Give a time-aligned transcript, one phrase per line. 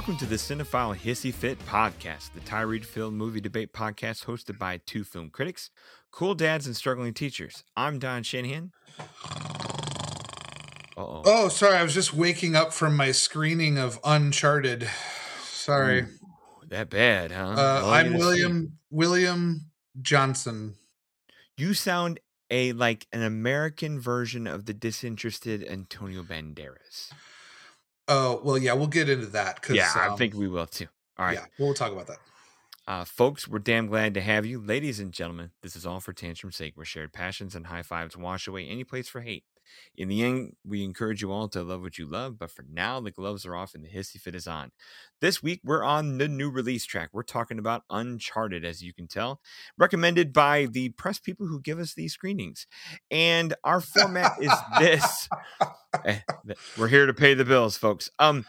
[0.00, 4.80] Welcome to the Cinephile Hissy Fit podcast, the Tyree Film Movie Debate podcast hosted by
[4.86, 5.68] two film critics,
[6.10, 7.64] cool dads, and struggling teachers.
[7.76, 8.72] I'm Don Shanahan.
[10.96, 11.22] Uh-oh.
[11.26, 11.76] Oh, sorry.
[11.76, 14.88] I was just waking up from my screening of Uncharted.
[15.42, 16.04] Sorry.
[16.04, 16.08] Ooh,
[16.70, 17.54] that bad, huh?
[17.58, 19.66] Uh, I'm William William
[20.00, 20.76] Johnson.
[21.58, 27.12] You sound a like an American version of the disinterested Antonio Banderas.
[28.10, 29.64] Oh well, yeah, we'll get into that.
[29.70, 30.88] Yeah, um, I think we will too.
[31.16, 32.18] All right, yeah, we'll talk about that.
[32.88, 35.52] Uh, folks, we're damn glad to have you, ladies and gentlemen.
[35.62, 38.82] This is all for tantrum's sake, where shared passions and high fives wash away any
[38.82, 39.44] place for hate.
[39.96, 43.00] In the end, we encourage you all to love what you love, but for now,
[43.00, 44.72] the gloves are off and the hissy fit is on.
[45.20, 47.10] This week, we're on the new release track.
[47.12, 49.40] We're talking about Uncharted, as you can tell,
[49.76, 52.66] recommended by the press people who give us these screenings.
[53.10, 55.28] And our format is this.
[56.04, 56.20] Eh,
[56.78, 58.08] we're here to pay the bills, folks.
[58.20, 58.46] Um,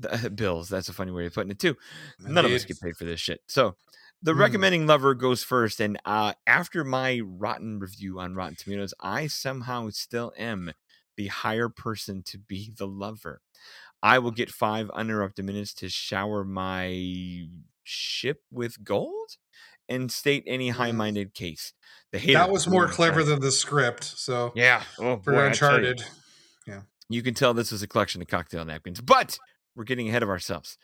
[0.00, 0.68] the, bills.
[0.68, 1.76] That's a funny way of putting it too.
[2.18, 3.40] None of us get paid for this shit.
[3.46, 3.76] So
[4.22, 4.38] the mm.
[4.38, 9.88] recommending lover goes first, and uh, after my rotten review on Rotten Tomatoes, I somehow
[9.90, 10.72] still am
[11.16, 13.40] the higher person to be the lover.
[14.02, 17.46] I will get five uninterrupted minutes to shower my
[17.84, 19.36] ship with gold
[19.88, 21.72] and state any high-minded case.
[22.12, 24.04] The hater that was more clever than the script.
[24.04, 26.02] So yeah, oh, for boy, Uncharted,
[26.66, 29.38] yeah, you can tell this was a collection of cocktail napkins, but
[29.74, 30.76] we're getting ahead of ourselves.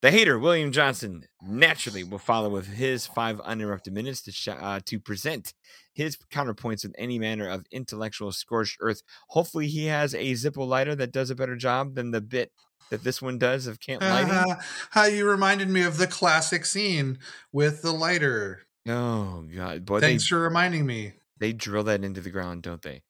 [0.00, 4.80] The hater, William Johnson, naturally will follow with his five uninterrupted minutes to, sh- uh,
[4.84, 5.54] to present
[5.92, 9.02] his counterpoints with any manner of intellectual scorched earth.
[9.28, 12.52] Hopefully, he has a Zippo lighter that does a better job than the bit
[12.90, 14.30] that this one does of camp lighting.
[14.30, 17.18] Uh, how you reminded me of the classic scene
[17.52, 18.62] with the lighter.
[18.88, 20.00] Oh God, boy!
[20.00, 21.14] Thanks they, for reminding me.
[21.38, 23.02] They drill that into the ground, don't they?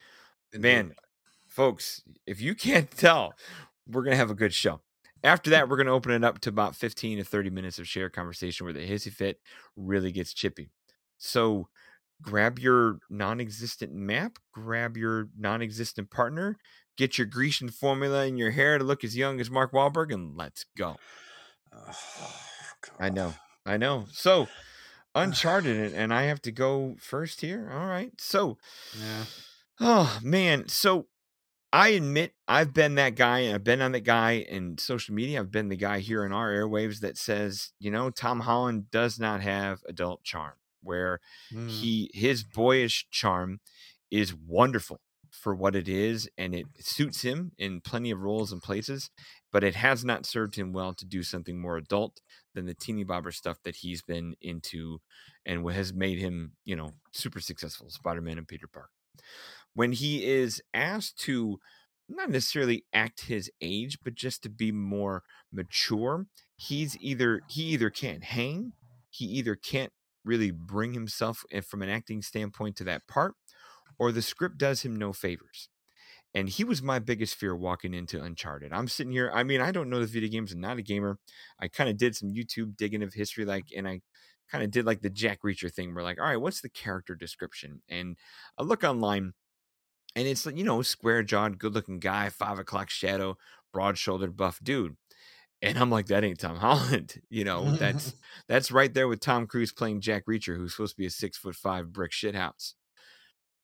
[0.52, 0.94] Man,
[1.46, 3.34] folks, if you can't tell,
[3.86, 4.80] we're gonna have a good show.
[5.24, 7.88] After that, we're going to open it up to about 15 to 30 minutes of
[7.88, 9.40] shared conversation where the hissy fit
[9.76, 10.70] really gets chippy.
[11.16, 11.68] So
[12.22, 16.56] grab your non existent map, grab your non existent partner,
[16.96, 20.36] get your Grecian formula in your hair to look as young as Mark Wahlberg, and
[20.36, 20.96] let's go.
[21.72, 22.34] Oh,
[22.98, 23.34] I know.
[23.66, 24.06] I know.
[24.12, 24.48] So,
[25.14, 27.70] Uncharted, and I have to go first here.
[27.72, 28.12] All right.
[28.18, 28.58] So,
[28.98, 29.24] yeah.
[29.80, 30.66] Oh, man.
[30.66, 31.06] So,
[31.72, 35.40] I admit I've been that guy and I've been on that guy in social media.
[35.40, 39.18] I've been the guy here in our airwaves that says, you know, Tom Holland does
[39.18, 41.20] not have adult charm where
[41.52, 41.68] mm.
[41.68, 43.60] he his boyish charm
[44.10, 48.62] is wonderful for what it is and it suits him in plenty of roles and
[48.62, 49.10] places,
[49.52, 52.22] but it has not served him well to do something more adult
[52.54, 55.00] than the teeny bobber stuff that he's been into
[55.44, 58.90] and what has made him, you know, super successful, Spider-Man and Peter Parker
[59.78, 61.60] when he is asked to
[62.08, 65.22] not necessarily act his age, but just to be more
[65.52, 68.72] mature, he's either he either can't hang,
[69.08, 69.92] he either can't
[70.24, 73.36] really bring himself eh, from an acting standpoint to that part,
[74.00, 75.68] or the script does him no favors.
[76.34, 78.72] And he was my biggest fear walking into Uncharted.
[78.72, 79.30] I'm sitting here.
[79.32, 80.52] I mean, I don't know the video games.
[80.52, 81.20] I'm not a gamer.
[81.60, 84.00] I kind of did some YouTube digging of history, like, and I
[84.50, 85.94] kind of did like the Jack Reacher thing.
[85.94, 87.82] We're like, all right, what's the character description?
[87.88, 88.16] And
[88.58, 89.34] I look online
[90.18, 93.36] and it's you know square jawed, good looking guy, five o'clock shadow,
[93.72, 94.96] broad shouldered, buff dude.
[95.62, 97.20] And I'm like, that ain't Tom Holland.
[97.30, 98.14] You know, that's
[98.48, 101.38] that's right there with Tom Cruise playing Jack Reacher, who's supposed to be a six
[101.38, 102.74] foot five brick shithouse.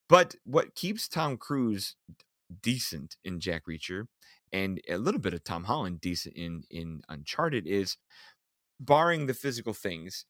[0.07, 1.95] But what keeps Tom Cruise
[2.61, 4.07] decent in Jack Reacher
[4.53, 7.97] and a little bit of Tom Holland decent in in Uncharted is
[8.79, 10.25] barring the physical things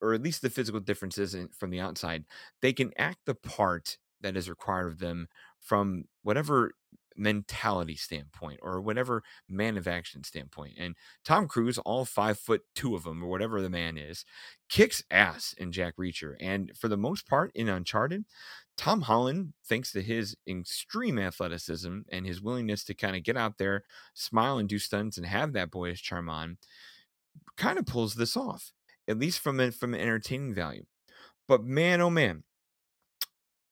[0.00, 2.24] or at least the physical differences in, from the outside,
[2.62, 5.28] they can act the part that is required of them
[5.60, 6.72] from whatever
[7.18, 10.74] mentality standpoint or whatever man of action standpoint.
[10.78, 10.94] And
[11.24, 14.24] Tom Cruise, all five foot two of them or whatever the man is,
[14.68, 16.34] kicks ass in Jack Reacher.
[16.40, 18.24] And for the most part in Uncharted,
[18.76, 23.58] Tom Holland, thanks to his extreme athleticism and his willingness to kind of get out
[23.58, 23.82] there,
[24.14, 26.58] smile and do stunts and have that boyish charm on,
[27.56, 28.72] kind of pulls this off,
[29.08, 30.84] at least from from an entertaining value.
[31.48, 32.44] But man, oh man,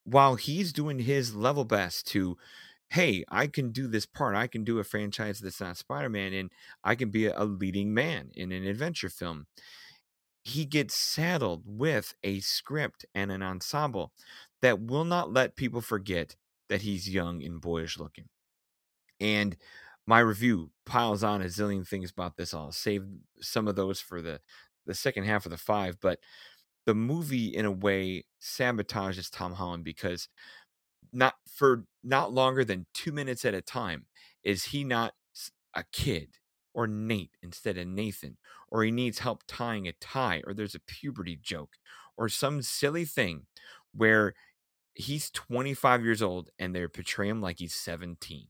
[0.06, 2.38] while he's doing his level best to
[2.90, 6.50] hey i can do this part i can do a franchise that's not spider-man and
[6.84, 9.46] i can be a leading man in an adventure film.
[10.44, 14.12] He gets saddled with a script and an ensemble
[14.62, 16.36] that will not let people forget
[16.68, 18.28] that he's young and boyish looking.
[19.20, 19.56] And
[20.06, 22.54] my review piles on a zillion things about this.
[22.54, 23.04] I'll save
[23.40, 24.40] some of those for the
[24.86, 26.20] the second half of the five but
[26.86, 30.28] the movie in a way sabotages Tom Holland because
[31.12, 34.06] not for not longer than 2 minutes at a time
[34.44, 35.14] is he not
[35.74, 36.36] a kid
[36.74, 38.36] or Nate instead of Nathan,
[38.70, 41.76] or he needs help tying a tie, or there's a puberty joke,
[42.16, 43.46] or some silly thing
[43.94, 44.34] where
[44.94, 48.48] he's 25 years old and they portray him like he's 17.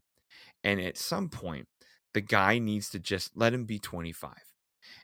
[0.65, 1.69] And at some point,
[2.15, 4.35] the guy needs to just let him be 25.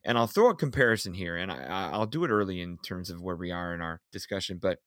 [0.04, 3.20] And I'll throw a comparison here, and I, I'll do it early in terms of
[3.20, 4.58] where we are in our discussion.
[4.60, 4.78] But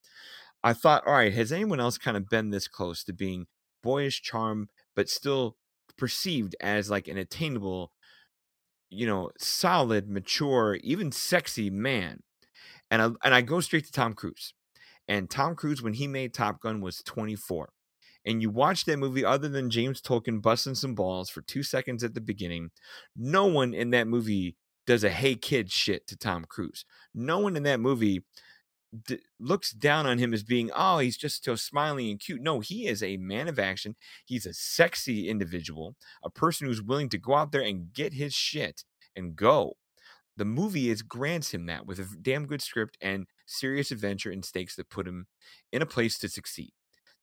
[0.64, 3.48] I thought, all right, has anyone else kind of been this close to being
[3.84, 5.58] boyish charm, but still
[5.98, 7.92] perceived as like an attainable,
[8.90, 12.22] you know, solid, mature, even sexy man?
[12.92, 14.54] And I, and I go straight to Tom Cruise.
[15.08, 17.70] And Tom Cruise, when he made Top Gun, was 24.
[18.26, 22.04] And you watch that movie, other than James Tolkan busting some balls for two seconds
[22.04, 22.72] at the beginning,
[23.16, 26.86] no one in that movie does a hey kid shit to Tom Cruise.
[27.14, 28.24] No one in that movie
[29.08, 32.42] d- looks down on him as being, oh, he's just so smiling and cute.
[32.42, 33.96] No, he is a man of action.
[34.26, 38.34] He's a sexy individual, a person who's willing to go out there and get his
[38.34, 38.84] shit
[39.16, 39.74] and go.
[40.38, 44.44] The movie is grants him that with a damn good script and serious adventure and
[44.44, 45.28] stakes that put him
[45.72, 46.74] in a place to succeed.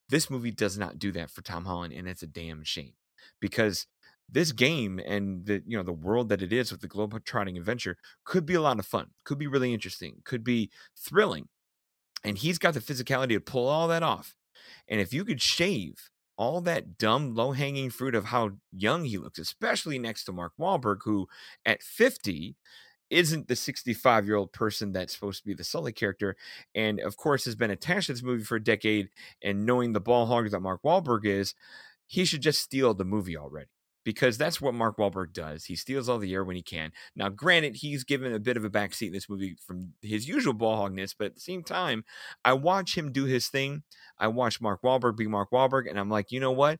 [0.09, 2.93] This movie does not do that for Tom Holland, and it's a damn shame
[3.39, 3.87] because
[4.33, 7.97] this game and the you know the world that it is with the globetrotting adventure
[8.25, 11.47] could be a lot of fun, could be really interesting, could be thrilling,
[12.23, 14.35] and he's got the physicality to pull all that off.
[14.87, 19.17] And if you could shave all that dumb low hanging fruit of how young he
[19.17, 21.27] looks, especially next to Mark Wahlberg, who
[21.65, 22.55] at 50
[23.11, 26.35] isn't the 65 year old person that's supposed to be the Sully character,
[26.73, 29.09] and of course has been attached to this movie for a decade.
[29.43, 31.53] And knowing the ball hog that Mark Wahlberg is,
[32.07, 33.69] he should just steal the movie already
[34.03, 35.65] because that's what Mark Wahlberg does.
[35.65, 36.91] He steals all the air when he can.
[37.15, 40.53] Now, granted, he's given a bit of a backseat in this movie from his usual
[40.53, 42.03] ball hogness, but at the same time,
[42.43, 43.83] I watch him do his thing.
[44.17, 46.79] I watch Mark Wahlberg be Mark Wahlberg, and I'm like, you know what?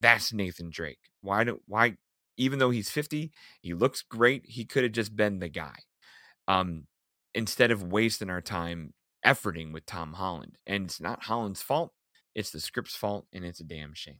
[0.00, 1.10] That's Nathan Drake.
[1.20, 1.96] Why don't why
[2.36, 4.42] even though he's 50, he looks great.
[4.46, 5.76] He could have just been the guy.
[6.48, 6.88] Um,
[7.34, 8.92] instead of wasting our time
[9.24, 10.58] efforting with Tom Holland.
[10.66, 11.92] And it's not Holland's fault,
[12.34, 14.18] it's the script's fault, and it's a damn shame.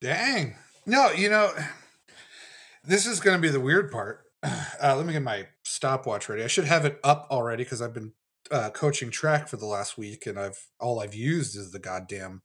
[0.00, 0.56] Dang.
[0.86, 1.52] No, you know,
[2.84, 4.20] this is going to be the weird part.
[4.42, 6.42] Uh, let me get my stopwatch ready.
[6.42, 8.12] I should have it up already because I've been
[8.50, 12.42] uh, coaching track for the last week, and I've all I've used is the goddamn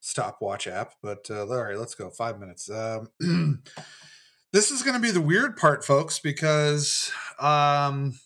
[0.00, 0.94] stopwatch app.
[1.02, 2.10] But uh, all right, let's go.
[2.10, 2.68] Five minutes.
[2.68, 3.10] Um,
[4.52, 8.18] this is going to be the weird part, folks, because um,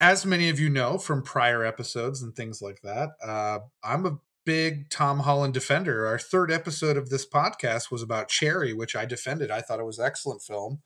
[0.00, 4.18] as many of you know from prior episodes and things like that, uh, I'm a
[4.46, 6.06] big Tom Holland defender.
[6.06, 9.50] Our third episode of this podcast was about Cherry, which I defended.
[9.50, 10.80] I thought it was excellent film.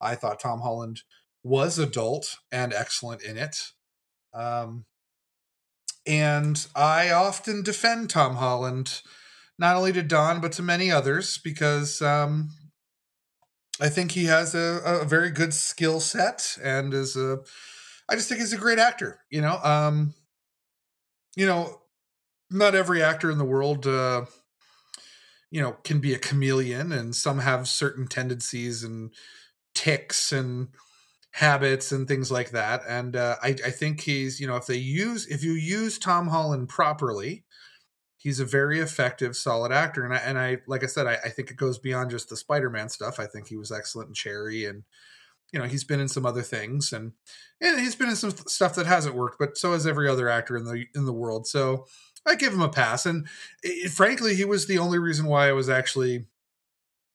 [0.00, 1.02] I thought Tom Holland
[1.44, 3.72] was adult and excellent in it.
[4.34, 4.86] Um,
[6.06, 9.02] and I often defend Tom Holland,
[9.58, 12.50] not only to Don, but to many others, because um,
[13.80, 17.38] I think he has a, a very good skill set and is a,
[18.08, 19.58] I just think he's a great actor, you know.
[19.62, 20.14] Um,
[21.36, 21.81] you know,
[22.52, 24.24] not every actor in the world uh,
[25.50, 29.12] you know can be a chameleon and some have certain tendencies and
[29.74, 30.68] ticks and
[31.34, 34.76] habits and things like that and uh, I, I think he's you know if they
[34.76, 37.44] use if you use tom holland properly
[38.18, 41.28] he's a very effective solid actor and i, and I like i said I, I
[41.30, 43.18] think it goes beyond just the spider-man stuff.
[43.18, 44.84] I think he was excellent in cherry and
[45.52, 47.12] you know he's been in some other things and
[47.60, 50.56] and he's been in some stuff that hasn't worked but so has every other actor
[50.56, 51.86] in the in the world so
[52.26, 53.06] I give him a pass.
[53.06, 53.26] And
[53.62, 56.26] it, frankly, he was the only reason why I was actually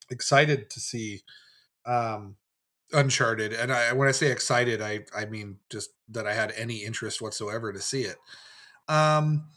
[0.09, 1.21] excited to see
[1.85, 2.35] um,
[2.93, 3.53] Uncharted.
[3.53, 7.21] And I, when I say excited, I I mean just that I had any interest
[7.21, 8.17] whatsoever to see it.
[8.87, 9.49] Um,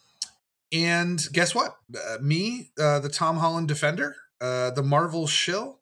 [0.72, 1.76] and guess what?
[1.94, 5.78] Uh, me, uh, the Tom Holland defender, uh, the Marvel shill.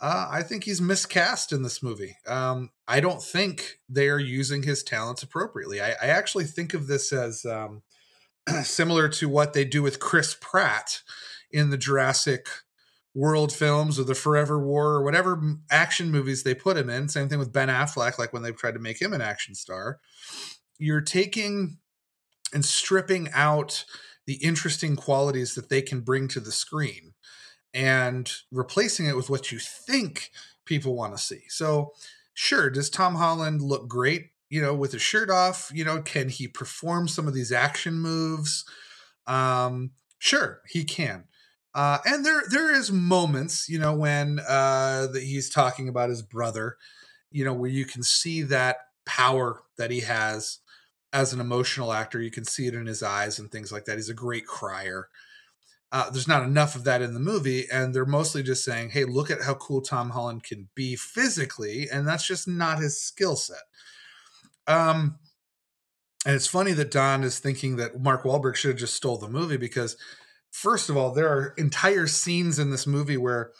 [0.00, 2.16] Uh, I think he's miscast in this movie.
[2.26, 5.80] Um, I don't think they are using his talents appropriately.
[5.80, 7.82] I, I actually think of this as um,
[8.62, 11.02] similar to what they do with Chris Pratt
[11.50, 12.48] in the Jurassic
[13.14, 17.08] World films or the Forever War or whatever action movies they put him in.
[17.08, 20.00] Same thing with Ben Affleck, like when they tried to make him an action star.
[20.78, 21.78] You're taking
[22.54, 23.84] and stripping out
[24.26, 27.12] the interesting qualities that they can bring to the screen
[27.74, 30.30] and replacing it with what you think
[30.64, 31.42] people want to see.
[31.48, 31.92] So,
[32.34, 35.72] sure, does Tom Holland look great you know, with his shirt off?
[35.74, 38.66] You know, can he perform some of these action moves?
[39.26, 41.24] Um, sure, he can.
[41.74, 46.22] Uh, and there there is moments, you know, when uh, that he's talking about his
[46.22, 46.76] brother,
[47.30, 50.60] you know, where you can see that power that he has
[51.12, 52.20] as an emotional actor.
[52.20, 53.96] You can see it in his eyes and things like that.
[53.96, 55.08] He's a great crier.
[55.92, 59.04] uh, there's not enough of that in the movie, and they're mostly just saying, "Hey,
[59.04, 63.36] look at how cool Tom Holland can be physically," and that's just not his skill
[63.36, 63.62] set.
[64.66, 65.18] Um,
[66.24, 69.28] and it's funny that Don is thinking that Mark Wahlberg should have just stole the
[69.28, 69.96] movie because,
[70.50, 73.52] first of all, there are entire scenes in this movie where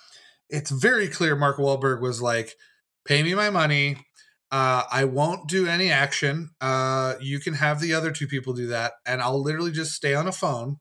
[0.49, 2.57] it's very clear Mark Wahlberg was like,
[3.05, 4.07] "Pay me my money.
[4.51, 6.51] Uh, I won't do any action.
[6.61, 10.15] Uh, you can have the other two people do that, and I'll literally just stay
[10.15, 10.79] on a phone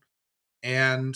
[0.62, 1.16] and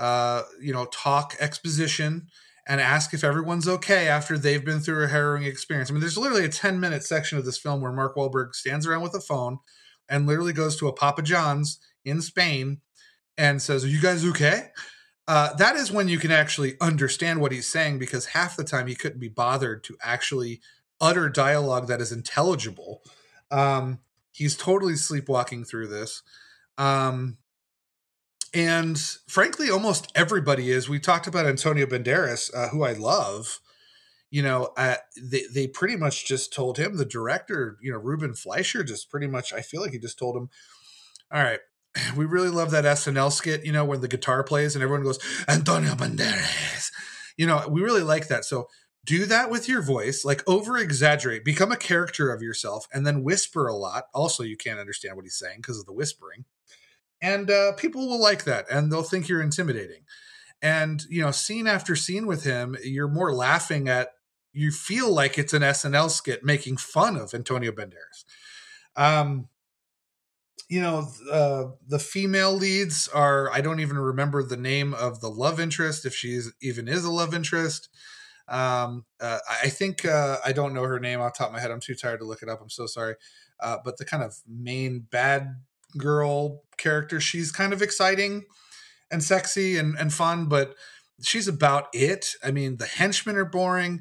[0.00, 2.26] uh, you know, talk exposition
[2.70, 5.90] and ask if everyone's okay after they've been through a harrowing experience.
[5.90, 8.86] I mean, there's literally a 10 minute section of this film where Mark Wahlberg stands
[8.86, 9.58] around with a phone
[10.08, 12.80] and literally goes to a Papa John's in Spain
[13.36, 14.68] and says, Are you guys okay?
[15.26, 18.86] Uh, that is when you can actually understand what he's saying because half the time
[18.86, 20.60] he couldn't be bothered to actually
[21.00, 23.02] utter dialogue that is intelligible.
[23.50, 23.98] Um,
[24.30, 26.22] he's totally sleepwalking through this.
[26.78, 27.38] Um,
[28.52, 30.88] and frankly, almost everybody is.
[30.88, 33.60] We talked about Antonio Banderas, uh, who I love.
[34.30, 38.34] You know, uh, they they pretty much just told him the director, you know, Ruben
[38.34, 39.52] Fleischer, just pretty much.
[39.52, 40.50] I feel like he just told him,
[41.32, 41.60] "All right,
[42.16, 43.64] we really love that SNL skit.
[43.64, 46.90] You know, when the guitar plays and everyone goes Antonio Banderas.
[47.36, 48.44] You know, we really like that.
[48.44, 48.68] So
[49.04, 53.24] do that with your voice, like over exaggerate, become a character of yourself, and then
[53.24, 54.04] whisper a lot.
[54.12, 56.44] Also, you can't understand what he's saying because of the whispering
[57.22, 60.02] and uh, people will like that and they'll think you're intimidating.
[60.62, 64.10] And you know scene after scene with him you're more laughing at
[64.52, 68.24] you feel like it's an snl skit making fun of antonio banderas.
[68.96, 69.48] Um
[70.68, 75.30] you know uh, the female leads are i don't even remember the name of the
[75.30, 77.88] love interest if she even is a love interest.
[78.48, 81.70] Um, uh, i think uh, i don't know her name off top of my head
[81.70, 83.14] i'm too tired to look it up i'm so sorry.
[83.60, 85.56] Uh, but the kind of main bad
[85.96, 87.20] girl character.
[87.20, 88.44] She's kind of exciting
[89.10, 90.74] and sexy and, and fun, but
[91.22, 92.34] she's about it.
[92.44, 94.00] I mean, the henchmen are boring.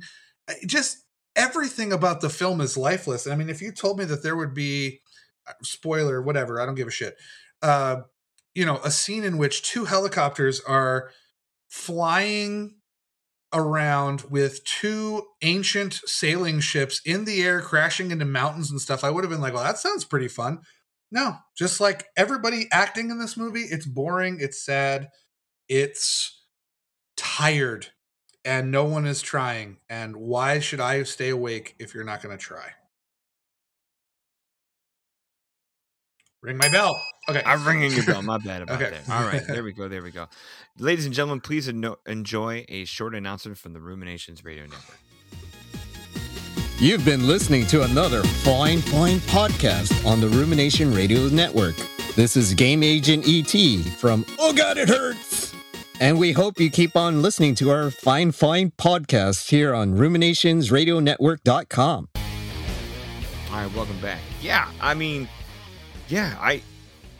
[0.65, 1.05] Just
[1.35, 3.27] everything about the film is lifeless.
[3.27, 5.01] I mean, if you told me that there would be
[5.47, 7.15] uh, spoiler, whatever, I don't give a shit.
[7.61, 8.01] Uh,
[8.55, 11.11] you know, a scene in which two helicopters are
[11.67, 12.75] flying
[13.53, 19.09] around with two ancient sailing ships in the air crashing into mountains and stuff, I
[19.09, 20.59] would have been like, well, that sounds pretty fun.
[21.11, 25.09] No, just like everybody acting in this movie, it's boring, it's sad,
[25.67, 26.43] it's
[27.17, 27.87] tired,
[28.45, 29.77] and no one is trying.
[29.89, 32.73] And why should I stay awake if you're not going to try?
[36.41, 37.01] Ring my bell.
[37.27, 37.41] Okay.
[37.45, 38.21] I'm ringing your bell.
[38.21, 38.91] My bad about okay.
[38.91, 39.09] that.
[39.13, 39.45] All right.
[39.45, 39.89] There we go.
[39.89, 40.27] There we go.
[40.77, 44.99] Ladies and gentlemen, please enjoy a short announcement from the Ruminations Radio Network.
[46.81, 51.75] You've been listening to another fine, fine podcast on the Rumination Radio Network.
[52.15, 55.53] This is Game Agent ET from Oh God, it hurts!
[55.99, 62.07] And we hope you keep on listening to our fine, fine podcast here on ruminationsradionetwork.com.
[62.15, 62.21] All
[63.51, 64.21] right, welcome back.
[64.41, 65.27] Yeah, I mean,
[66.07, 66.61] yeah, I,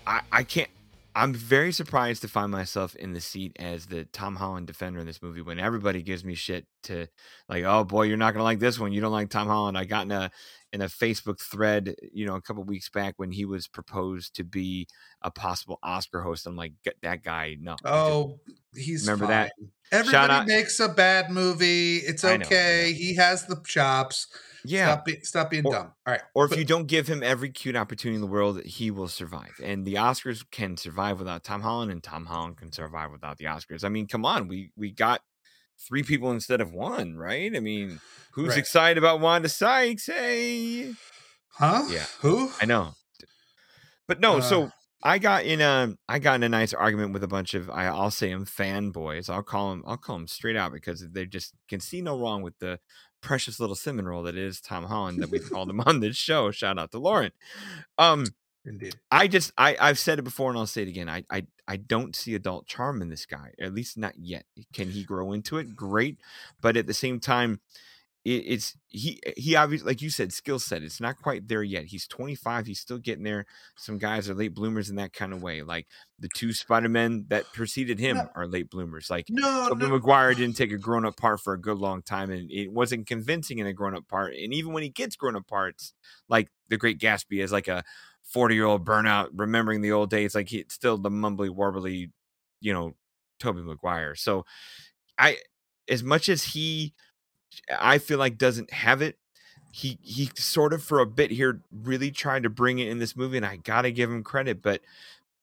[0.07, 0.69] I, I can't.
[1.15, 5.07] I'm very surprised to find myself in the seat as the Tom Holland defender in
[5.07, 7.07] this movie when everybody gives me shit to
[7.47, 8.91] like, oh boy, you're not gonna like this one.
[8.91, 9.77] You don't like Tom Holland.
[9.77, 10.31] I got in a
[10.71, 14.43] in a Facebook thread, you know, a couple weeks back when he was proposed to
[14.43, 14.87] be
[15.21, 16.45] a possible Oscar host.
[16.45, 17.75] I'm like, that guy, no.
[17.83, 18.39] Oh,
[18.75, 19.31] he's remember fine.
[19.31, 19.51] that.
[19.91, 21.97] Everybody makes a bad movie.
[21.97, 22.33] It's okay.
[22.33, 22.97] I know, I know.
[22.97, 24.27] He has the chops.
[24.65, 24.93] Yeah.
[24.93, 25.93] Stop, be, stop being or, dumb.
[26.05, 26.21] All right.
[26.33, 29.59] Or if you don't give him every cute opportunity in the world, he will survive.
[29.63, 33.45] And the Oscars can survive without Tom Holland, and Tom Holland can survive without the
[33.45, 33.83] Oscars.
[33.83, 34.47] I mean, come on.
[34.47, 35.21] We we got
[35.87, 37.55] three people instead of one, right?
[37.55, 37.99] I mean,
[38.33, 38.57] who's right.
[38.57, 40.07] excited about Wanda Sykes?
[40.07, 40.93] Hey.
[41.49, 41.83] Huh?
[41.89, 42.05] Yeah.
[42.21, 42.51] Who?
[42.61, 42.93] I know.
[44.07, 44.71] But no, uh, so
[45.03, 47.91] I got in a I got in a nice argument with a bunch of I,
[47.91, 49.29] will say them fanboys.
[49.29, 52.41] I'll call them I'll call them straight out because they just can see no wrong
[52.41, 52.79] with the
[53.21, 56.51] precious little cinnamon roll that is Tom Holland that we've called him on this show.
[56.51, 57.31] Shout out to Lauren.
[57.97, 58.25] Um,
[58.65, 58.95] Indeed.
[59.09, 61.09] I just I I've said it before and I'll say it again.
[61.09, 63.51] I I I don't see adult charm in this guy.
[63.59, 64.45] At least not yet.
[64.73, 65.75] Can he grow into it?
[65.75, 66.19] Great,
[66.61, 67.61] but at the same time,
[68.25, 71.63] it, it's he eh, he obviously like you said skill set it's not quite there
[71.63, 73.45] yet he's 25 he's still getting there
[73.77, 75.87] some guys are late bloomers in that kind of way like
[76.19, 78.29] the two spider-men that preceded him no.
[78.35, 79.91] are late bloomers like no, Tobey no.
[79.91, 83.59] Maguire didn't take a grown-up part for a good long time and it wasn't convincing
[83.59, 85.93] in a grown-up part and even when he gets grown-up parts
[86.27, 87.83] like the great gatsby is like a
[88.35, 92.11] 40-year-old burnout remembering the old days like he's still the mumbly warbly
[92.59, 92.95] you know
[93.39, 94.45] Tobey Maguire so
[95.17, 95.37] i
[95.87, 96.93] as much as he
[97.77, 99.17] I feel like doesn't have it.
[99.71, 103.15] He he sort of for a bit here really tried to bring it in this
[103.15, 104.61] movie, and I gotta give him credit.
[104.61, 104.81] But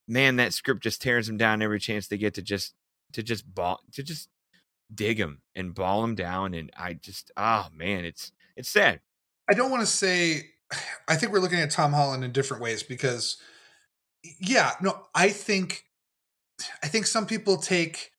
[0.07, 2.73] man, that script just tears him down every chance they get to just
[3.13, 4.29] to just ball to just
[4.93, 6.53] dig him and ball him down.
[6.53, 9.01] And I just, oh man, it's it's sad.
[9.49, 10.49] I don't want to say.
[11.07, 13.37] I think we're looking at Tom Holland in different ways because,
[14.41, 15.85] yeah, no, I think,
[16.83, 18.11] I think some people take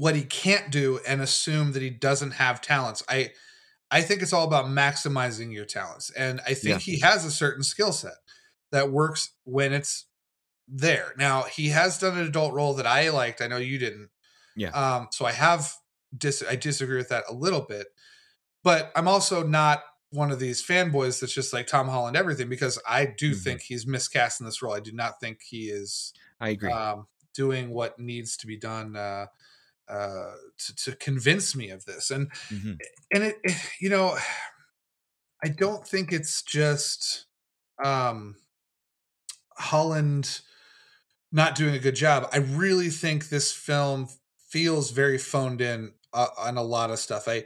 [0.00, 3.02] what he can't do and assume that he doesn't have talents.
[3.06, 3.32] I,
[3.90, 6.94] I think it's all about maximizing your talents, and I think yeah.
[6.94, 8.14] he has a certain skill set
[8.72, 10.06] that works when it's
[10.66, 11.12] there.
[11.18, 13.42] Now he has done an adult role that I liked.
[13.42, 14.08] I know you didn't.
[14.56, 14.70] Yeah.
[14.70, 15.08] Um.
[15.12, 15.70] So I have
[16.16, 16.42] dis.
[16.48, 17.88] I disagree with that a little bit,
[18.64, 22.80] but I'm also not one of these fanboys that's just like Tom Holland everything because
[22.88, 23.40] I do mm-hmm.
[23.40, 24.72] think he's miscast in this role.
[24.72, 26.14] I do not think he is.
[26.40, 26.72] I agree.
[26.72, 29.26] Um, doing what needs to be done uh,
[29.90, 32.74] uh, to, to convince me of this, and mm-hmm.
[33.12, 34.16] and it, it, you know,
[35.42, 37.26] I don't think it's just
[37.84, 38.36] um,
[39.56, 40.40] Holland
[41.32, 42.28] not doing a good job.
[42.32, 44.08] I really think this film
[44.48, 47.28] feels very phoned in uh, on a lot of stuff.
[47.28, 47.44] I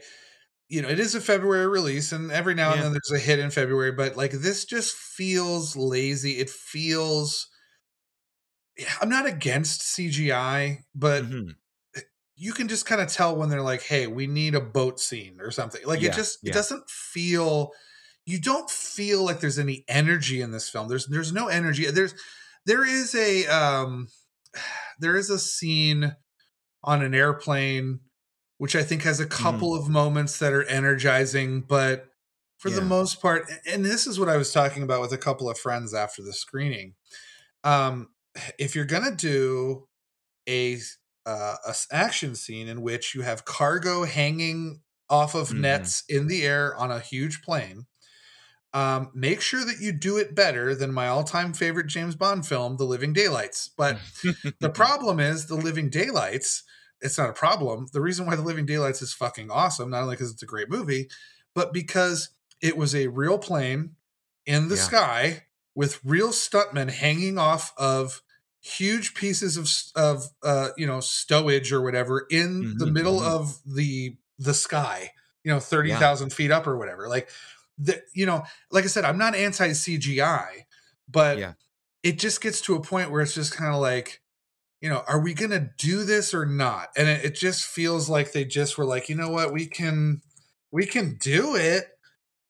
[0.68, 2.74] you know, it is a February release, and every now yeah.
[2.76, 6.38] and then there's a hit in February, but like this just feels lazy.
[6.38, 7.48] It feels.
[9.00, 11.50] I'm not against CGI, but mm-hmm.
[12.36, 15.38] You can just kind of tell when they're like, "Hey, we need a boat scene
[15.40, 16.50] or something." Like yeah, it just yeah.
[16.50, 17.70] it doesn't feel.
[18.26, 20.88] You don't feel like there's any energy in this film.
[20.88, 21.90] There's there's no energy.
[21.90, 22.14] There's
[22.66, 24.08] there is a um
[24.98, 26.16] there is a scene
[26.82, 28.00] on an airplane
[28.58, 29.42] which I think has a mm-hmm.
[29.42, 29.78] couple mm.
[29.78, 32.06] of moments that are energizing, but
[32.56, 32.76] for yeah.
[32.76, 35.58] the most part, and this is what I was talking about with a couple of
[35.58, 36.94] friends after the screening.
[37.62, 38.08] Um,
[38.58, 39.86] if you're gonna do
[40.48, 40.78] a
[41.26, 45.60] uh, a action scene in which you have cargo hanging off of mm.
[45.60, 47.86] nets in the air on a huge plane,
[48.72, 52.76] um, make sure that you do it better than my all-time favorite James Bond film,
[52.76, 53.70] The Living Daylights.
[53.76, 53.98] But
[54.60, 56.64] the problem is, The Living Daylights
[57.04, 57.86] it's not a problem.
[57.92, 60.70] The reason why The Living Daylights is fucking awesome, not only because it's a great
[60.70, 61.08] movie,
[61.54, 62.30] but because
[62.62, 63.96] it was a real plane
[64.46, 64.80] in the yeah.
[64.80, 65.42] sky
[65.74, 68.22] with real stuntmen hanging off of
[68.64, 73.34] huge pieces of of uh, you know stowage or whatever in mm-hmm, the middle mm-hmm.
[73.34, 75.10] of the the sky,
[75.44, 76.36] you know, thirty thousand yeah.
[76.36, 77.08] feet up or whatever.
[77.08, 77.28] Like
[77.78, 80.64] the you know, like I said, I'm not anti CGI,
[81.08, 81.52] but yeah.
[82.02, 84.22] it just gets to a point where it's just kind of like
[84.80, 86.88] you know, are we going to do this or not?
[86.94, 90.20] And it, it, just feels like they just were like, you know what, we can,
[90.70, 91.86] we can do it,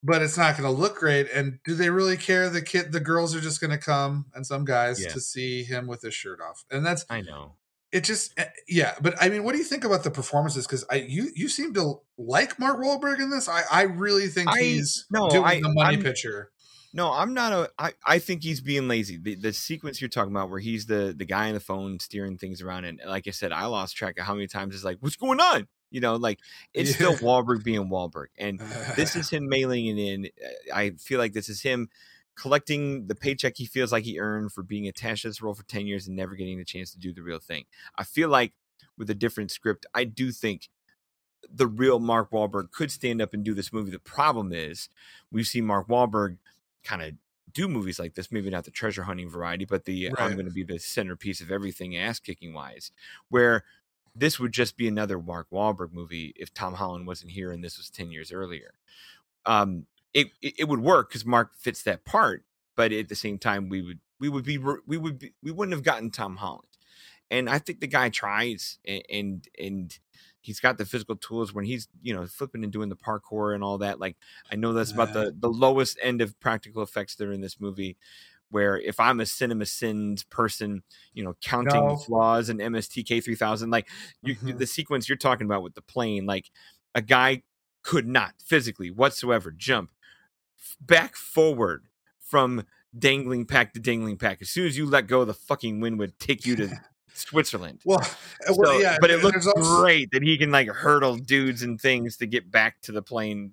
[0.04, 1.28] but it's not going to look great.
[1.32, 2.50] And do they really care?
[2.50, 5.08] The kid, the girls are just going to come and some guys yeah.
[5.08, 6.64] to see him with his shirt off.
[6.70, 7.54] And that's, I know.
[7.90, 8.94] It just, eh, yeah.
[9.00, 10.66] But I mean, what do you think about the performances?
[10.66, 13.48] Because I, you, you seem to like Mark Wahlberg in this.
[13.48, 16.50] I, I really think I, he's no, doing I, the money I'm, picture.
[16.92, 17.70] No, I'm not a.
[17.76, 19.16] I, I think he's being lazy.
[19.16, 22.38] The, the sequence you're talking about, where he's the the guy on the phone steering
[22.38, 24.98] things around, and like I said, I lost track of how many times it's like,
[25.00, 26.40] "What's going on?" You know, like
[26.74, 26.94] it's yeah.
[26.96, 28.58] still Wahlberg being Wahlberg, and
[28.96, 30.26] this is him mailing it in.
[30.26, 30.28] Eh,
[30.74, 31.88] I feel like this is him
[32.34, 35.62] collecting the paycheck he feels like he earned for being attached to this role for
[35.62, 37.64] ten years and never getting the chance to do the real thing.
[37.96, 38.54] I feel like
[38.98, 40.68] with a different script, I do think
[41.48, 43.92] the real Mark Wahlberg could stand up and do this movie.
[43.92, 44.88] The problem is
[45.30, 46.38] we've seen Mark Wahlberg
[46.82, 47.12] kind of
[47.52, 50.18] do movies like this, maybe not the treasure hunting variety, but the right.
[50.18, 52.90] I'm going to be the centerpiece of everything ass kicking wise,
[53.28, 53.64] where
[54.14, 57.76] this would just be another Mark Wahlberg movie if Tom Holland wasn't here and this
[57.76, 58.74] was 10 years earlier.
[59.46, 62.44] Um, it, it would work because Mark fits that part,
[62.76, 65.74] but at the same time, we would, we would be, we would be, we wouldn't
[65.74, 66.68] have gotten Tom Holland.
[67.30, 69.98] And I think the guy tries and, and, and
[70.44, 73.64] he's got the physical tools when he's you know flipping and doing the parkour and
[73.64, 74.14] all that like
[74.52, 77.58] i know that's about the the lowest end of practical effects that are in this
[77.58, 77.96] movie
[78.50, 81.96] where if i'm a cinema sins person you know counting no.
[81.96, 83.88] the flaws in mstk 3000 like
[84.22, 84.56] you, mm-hmm.
[84.58, 86.50] the sequence you're talking about with the plane like
[86.94, 87.42] a guy
[87.82, 89.90] could not physically whatsoever jump
[90.80, 91.86] back forward
[92.20, 92.64] from
[92.96, 96.18] dangling pack to dangling pack as soon as you let go the fucking wind would
[96.18, 96.70] take you to
[97.14, 97.80] Switzerland.
[97.84, 98.00] Well,
[98.48, 99.80] uh, well yeah, but it looks also...
[99.80, 103.52] great that he can like hurdle dudes and things to get back to the plane.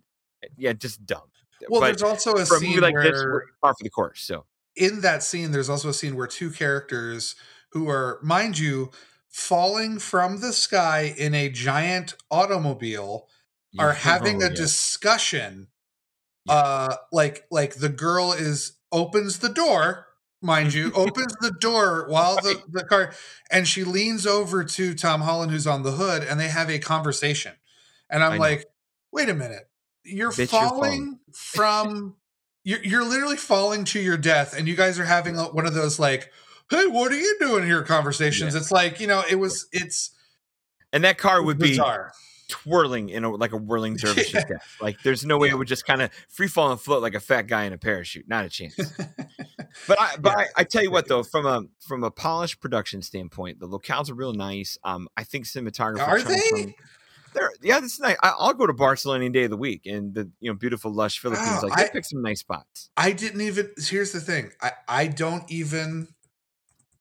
[0.58, 1.22] Yeah, just dumb.
[1.70, 3.24] Well, but there's also a scene like where this,
[3.62, 4.22] par for the course.
[4.22, 7.36] So in that scene, there's also a scene where two characters
[7.72, 8.92] who are, mind you,
[9.30, 13.28] falling from the sky in a giant automobile
[13.72, 13.84] yeah.
[13.84, 14.56] are having oh, a yeah.
[14.56, 15.68] discussion.
[16.46, 16.54] Yeah.
[16.54, 20.08] Uh, like like the girl is opens the door
[20.42, 23.14] mind you, opens the door while the, the car
[23.50, 26.80] and she leans over to Tom Holland, who's on the hood, and they have a
[26.80, 27.54] conversation.
[28.10, 28.66] And I'm like,
[29.12, 29.70] wait a minute.
[30.04, 32.16] You're Bitch falling from
[32.64, 36.00] you're, you're literally falling to your death, and you guys are having one of those
[36.00, 36.30] like,
[36.70, 38.54] hey, what are you doing here conversations.
[38.54, 38.60] Yeah.
[38.62, 40.12] It's like, you know, it was it's
[40.94, 42.14] And that car would be bizarre.
[42.48, 44.44] twirling in a like a whirling dervish Yeah.
[44.80, 45.56] Like there's no way Yeah.
[45.56, 47.78] it would just kind of free fall and float like a fat guy in a
[47.78, 48.28] parachute.
[48.28, 48.76] Not a chance.
[49.88, 50.38] But I but.
[50.38, 54.12] I, I tell you what though, from a from a polished production standpoint, the locales
[54.12, 54.78] are real nice.
[54.84, 56.40] Um, I think cinematography Are they?
[56.50, 56.74] Chung-
[57.34, 58.18] They're yeah, this is nice.
[58.22, 60.92] I, I'll go to Barcelona any day of the week, and the you know beautiful
[60.94, 61.48] lush Philippines.
[61.64, 62.90] Wow, like I- pick some nice spots.
[62.98, 63.72] I didn't even.
[63.78, 64.52] Here's the thing.
[64.62, 66.08] I I don't even.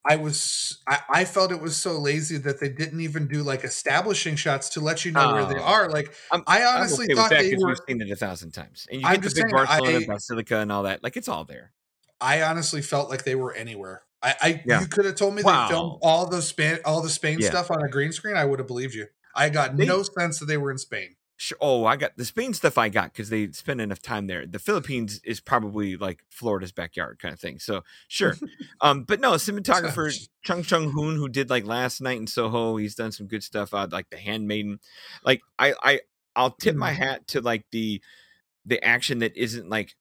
[0.08, 0.78] I was.
[0.88, 4.70] I, I felt it was so lazy that they didn't even do like establishing shots
[4.70, 5.64] to let you know where they Oh.
[5.64, 5.88] are.
[5.90, 7.68] Like I'm, I honestly okay thought they were.
[7.68, 10.06] we've seen it a thousand times, and you I'm get the big saying, Barcelona I-
[10.06, 11.02] basilica and all that.
[11.02, 11.72] Like it's all there.
[12.20, 14.02] I honestly felt like they were anywhere.
[14.22, 14.80] I, I Yeah.
[14.80, 15.66] you could have told me Wow.
[15.68, 17.48] they filmed all the Spain all the Spain Yeah.
[17.48, 18.36] stuff on a green screen.
[18.36, 19.06] I would have believed you.
[19.34, 21.16] I got They- no sense that they were in Spain.
[21.58, 22.76] Oh, I got the Spain stuff.
[22.76, 24.46] I got because they spend enough time there.
[24.46, 27.58] The Philippines is probably like Florida's backyard kind of thing.
[27.58, 28.36] So sure,
[28.82, 32.94] um, but no, cinematographer Chung Chung Hoon, who did like last night in Soho, he's
[32.94, 33.72] done some good stuff.
[33.72, 34.80] Uh, like the Handmaiden.
[35.24, 36.00] Like I, I,
[36.36, 38.02] I'll tip my hat to like the,
[38.66, 39.96] the action that isn't like,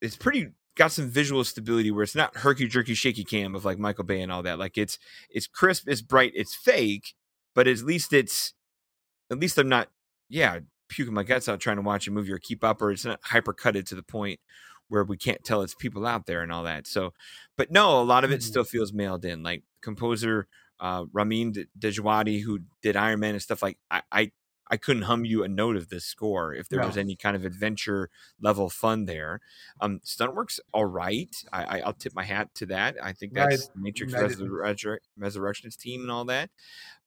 [0.00, 3.78] it's pretty got some visual stability where it's not herky jerky shaky cam of like
[3.78, 4.58] Michael Bay and all that.
[4.58, 4.98] Like it's,
[5.30, 7.14] it's crisp, it's bright, it's fake,
[7.54, 8.54] but at least it's,
[9.32, 9.88] at least I'm not,
[10.28, 13.04] yeah, puking my guts out trying to watch a movie or keep up, or it's
[13.04, 14.38] not hyper cutted to the point
[14.88, 16.86] where we can't tell it's people out there and all that.
[16.86, 17.14] So,
[17.56, 18.44] but no, a lot of it Mhm.
[18.44, 19.42] still feels mailed in.
[19.42, 20.48] Like composer
[20.80, 24.32] uh, Ramin Djawadi, who did Iron Man and stuff like, I, I,
[24.72, 26.86] I couldn't hum you a note of this score if there No.
[26.86, 28.08] was any kind of adventure
[28.40, 29.40] level fun there.
[29.82, 31.28] Um, Stuntworks, all right.
[31.52, 32.96] I, I, I'll tip my hat to that.
[33.02, 36.48] I think that's Matrix I Resur- Resurrections team and all that.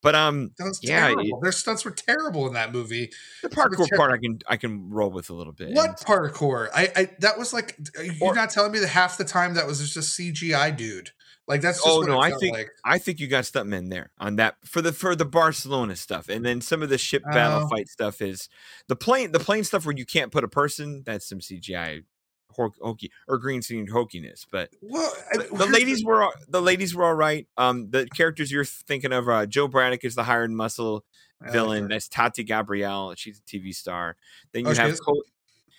[0.03, 0.51] But um,
[0.81, 1.39] Yeah, terrible.
[1.41, 3.09] Their stunts were terrible in that movie.
[3.41, 5.73] the parkour ter- part I can I can roll with a little bit.
[5.73, 6.69] What parkour?
[6.75, 9.65] I, I that was like you're Or- not telling me that half the time that
[9.65, 11.09] was just a CGI dude.
[11.47, 12.71] Like that's just Oh, no, I think- like.
[12.83, 16.27] I think you got something in there on that for the for the Barcelona stuff,
[16.29, 17.67] and then some of the ship battle Oh.
[17.69, 18.49] fight stuff is
[18.87, 21.03] the plane the plane stuff where you can't put a person.
[21.05, 22.03] That's some CGI
[22.49, 24.45] hokey or green screen hokiness.
[24.49, 27.47] But Well, I- the, the ladies were all- the ladies were all right.
[27.57, 31.05] Um, the characters you're thinking of, uh, Jo Braddock is the hired muscle
[31.41, 31.89] I villain.
[31.89, 33.13] That's Tati Gabrielle.
[33.15, 34.15] She's a TV star.
[34.53, 35.01] Then Oh, you she have is?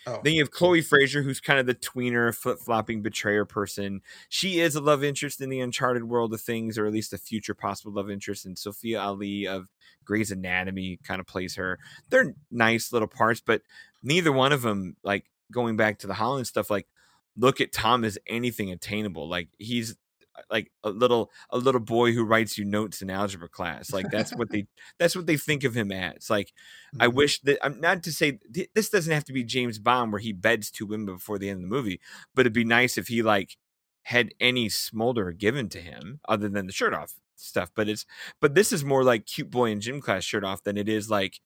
[0.08, 0.20] Oh.
[0.22, 4.02] then you have Chloe Frazer, who's kind of the tweener, flip flopping betrayer person.
[4.28, 7.18] She is a love interest in the Uncharted world of things, or at least a
[7.18, 8.46] future possible love interest.
[8.46, 9.66] And Sophia Ali of
[10.04, 11.80] Grey's Anatomy kind of plays her.
[12.08, 13.62] They're nice little parts, but
[14.02, 16.86] neither one of them, like going back to the Holland stuff, like
[17.36, 19.28] look at Tom as anything attainable.
[19.28, 19.96] Like he's
[20.50, 23.92] like a little a little boy who writes you notes in algebra class.
[23.92, 24.66] Like that's what they
[24.98, 26.28] that's what they think of him as.
[26.30, 26.52] Like
[27.00, 27.14] I Mhm.
[27.14, 30.20] wish that I'm not to say th- this doesn't have to be James Bond where
[30.20, 32.00] he beds two women before the end of the movie,
[32.34, 33.56] but it'd be nice if he like
[34.04, 37.70] had any smolder given to him other than the shirt off stuff.
[37.74, 38.06] But it's
[38.40, 41.10] but this is more like cute boy in gym class shirt off than it is
[41.10, 41.40] like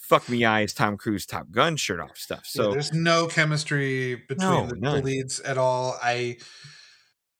[0.00, 2.42] fuck me eyes Tom Cruise Top Gun shirt off stuff.
[2.54, 5.02] Yeah, So there's no chemistry between No, the, the none.
[5.04, 5.98] leads at all.
[6.00, 6.36] I,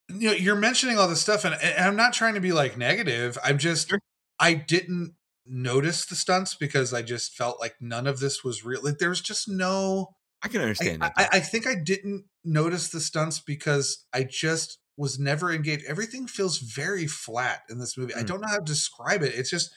[0.08, 2.76] you know, you're mentioning all this stuff, and, and I'm not trying to be like
[2.78, 3.36] negative.
[3.44, 3.98] I'm just, Sure.
[4.40, 5.14] I didn't
[5.46, 8.80] notice the stunts because I just felt like none of this was real.
[8.82, 10.10] Like there was just no.
[10.42, 11.12] I can I, understand that.
[11.16, 15.84] I, I think I didn't notice the stunts because I just was never engaged.
[15.86, 18.14] Everything feels very flat in this movie.
[18.14, 18.26] I Mm.
[18.26, 19.34] don't know how to describe it.
[19.34, 19.70] It's just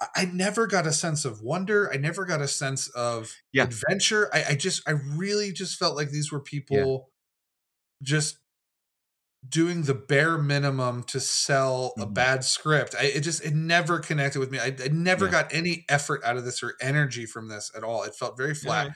[0.00, 1.90] I- I never got a sense of wonder.
[1.92, 3.64] I never got a sense of Yeah.
[3.64, 4.30] adventure.
[4.32, 7.10] I, I just I really just felt like these were people
[8.02, 8.38] just
[9.48, 12.14] doing the bare minimum to sell a Mhm.
[12.14, 12.94] bad script.
[12.98, 14.58] I it just it never connected with me.
[14.58, 15.30] I, I never Yeah.
[15.30, 18.02] got any effort out of this or energy from this at all.
[18.02, 18.92] It felt very flat.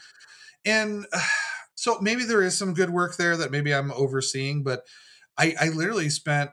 [0.64, 0.72] Yeah.
[0.72, 1.20] And uh,
[1.74, 4.86] so maybe there is some good work there that maybe I'm overseeing, but
[5.36, 6.50] I, I literally spent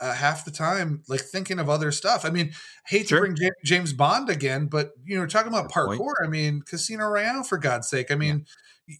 [0.00, 2.24] uh, half the time like thinking of other stuff.
[2.24, 2.52] I mean,
[2.86, 3.18] hate Sure.
[3.20, 6.00] to bring Ja- James Bond again, but you know, talking about Good point.
[6.00, 6.24] parkour.
[6.24, 8.10] I mean, Casino Royale for God's sake.
[8.10, 8.46] I mean,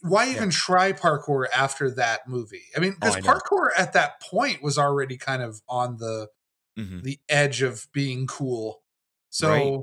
[0.02, 2.64] why even try parkour after that movie?
[2.76, 3.32] I mean, Oh, because know.
[3.32, 6.28] parkour at that point was already kind of on the
[6.78, 7.02] Mhm.
[7.02, 8.82] the edge of being cool.
[9.30, 9.78] So, Right.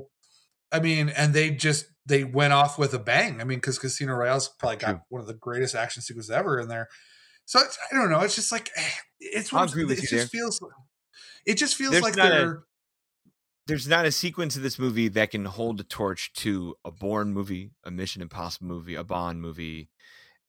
[0.72, 3.40] I mean, and they just they went off with a bang.
[3.40, 5.00] I mean, because Casino Royale's probably got True.
[5.10, 6.88] one of the greatest action sequences ever in there.
[7.44, 8.20] So it's, I don't know.
[8.20, 8.82] It's just like eh,
[9.20, 9.52] it's.
[9.52, 10.58] One- agree with it you just feels.
[11.46, 12.64] It just feels There's like they're.
[13.66, 17.32] there's not a sequence of this movie that can hold a torch to a Bourne
[17.32, 19.90] movie, a Mission Impossible movie, a Bond movie,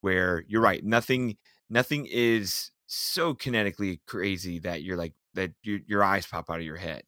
[0.00, 0.84] where you're right.
[0.84, 1.36] Nothing,
[1.68, 5.52] nothing is so kinetically crazy that you're like that.
[5.62, 7.02] Your your eyes pop out of your head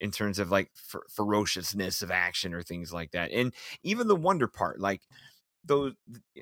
[0.00, 3.30] in terms of like fer- ferociousness of action or things like that.
[3.32, 3.52] And
[3.82, 5.02] even the wonder part, like
[5.64, 5.94] those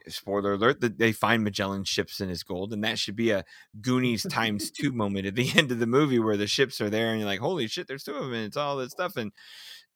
[0.09, 3.45] spoiler alert that they find Magellan ships in his gold, and that should be a
[3.81, 7.11] Goonies times two moment at the end of the movie where the ships are there
[7.11, 9.33] and you're like, holy shit, there's two of them, and it's all this stuff, and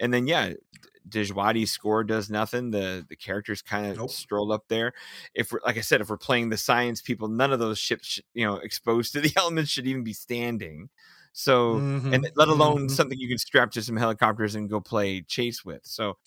[0.01, 0.55] and then yeah,
[1.09, 2.71] Djawadi's score does nothing.
[2.71, 4.11] The the characters kind of Nope.
[4.11, 4.93] stroll up there.
[5.35, 8.07] If we're like I said, if we're playing the science people, none of those ships,
[8.07, 10.91] sh- you know, exposed to the elements should even be standing.
[11.33, 12.89] So and Mhm, let alone mhm.
[12.89, 15.83] something you can strap to some helicopters and go play chase with.
[15.85, 16.19] So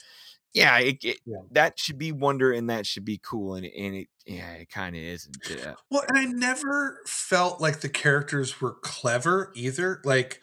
[0.54, 1.38] yeah, it, it, Yeah.
[1.52, 4.96] that should be wonder and that should be cool, and and it yeah, it kind
[4.96, 5.36] of isn't.
[5.66, 10.02] Uh, Well, and I never felt like the characters were clever either.
[10.06, 10.40] Like,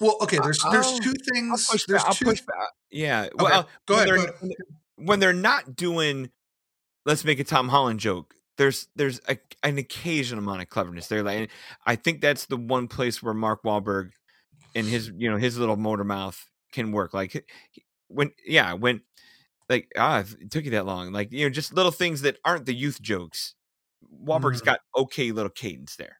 [0.00, 1.68] well, okay, there's there's I'll- two I'll things.
[1.70, 2.08] push There's back.
[2.08, 2.24] I'll two.
[2.26, 2.68] push back.
[2.90, 4.34] Yeah, Okay, well, go when ahead.
[4.42, 4.50] they're
[4.96, 6.30] when they're- not doing,
[7.04, 8.34] let's make a Tom Holland joke.
[8.58, 11.22] There's there's a, an occasional amount of cleverness there.
[11.22, 11.50] Like,
[11.86, 14.10] I think that's the one place where Mark Wahlberg
[14.74, 17.12] and his you know his little motor mouth can work.
[17.14, 19.02] Like he- he- when yeah when
[19.68, 21.12] like ah it took you that long.
[21.12, 23.54] Like you know just little things that aren't the youth jokes.
[24.24, 24.66] Wahlberg's Mhm.
[24.66, 26.18] got okay little cadence there.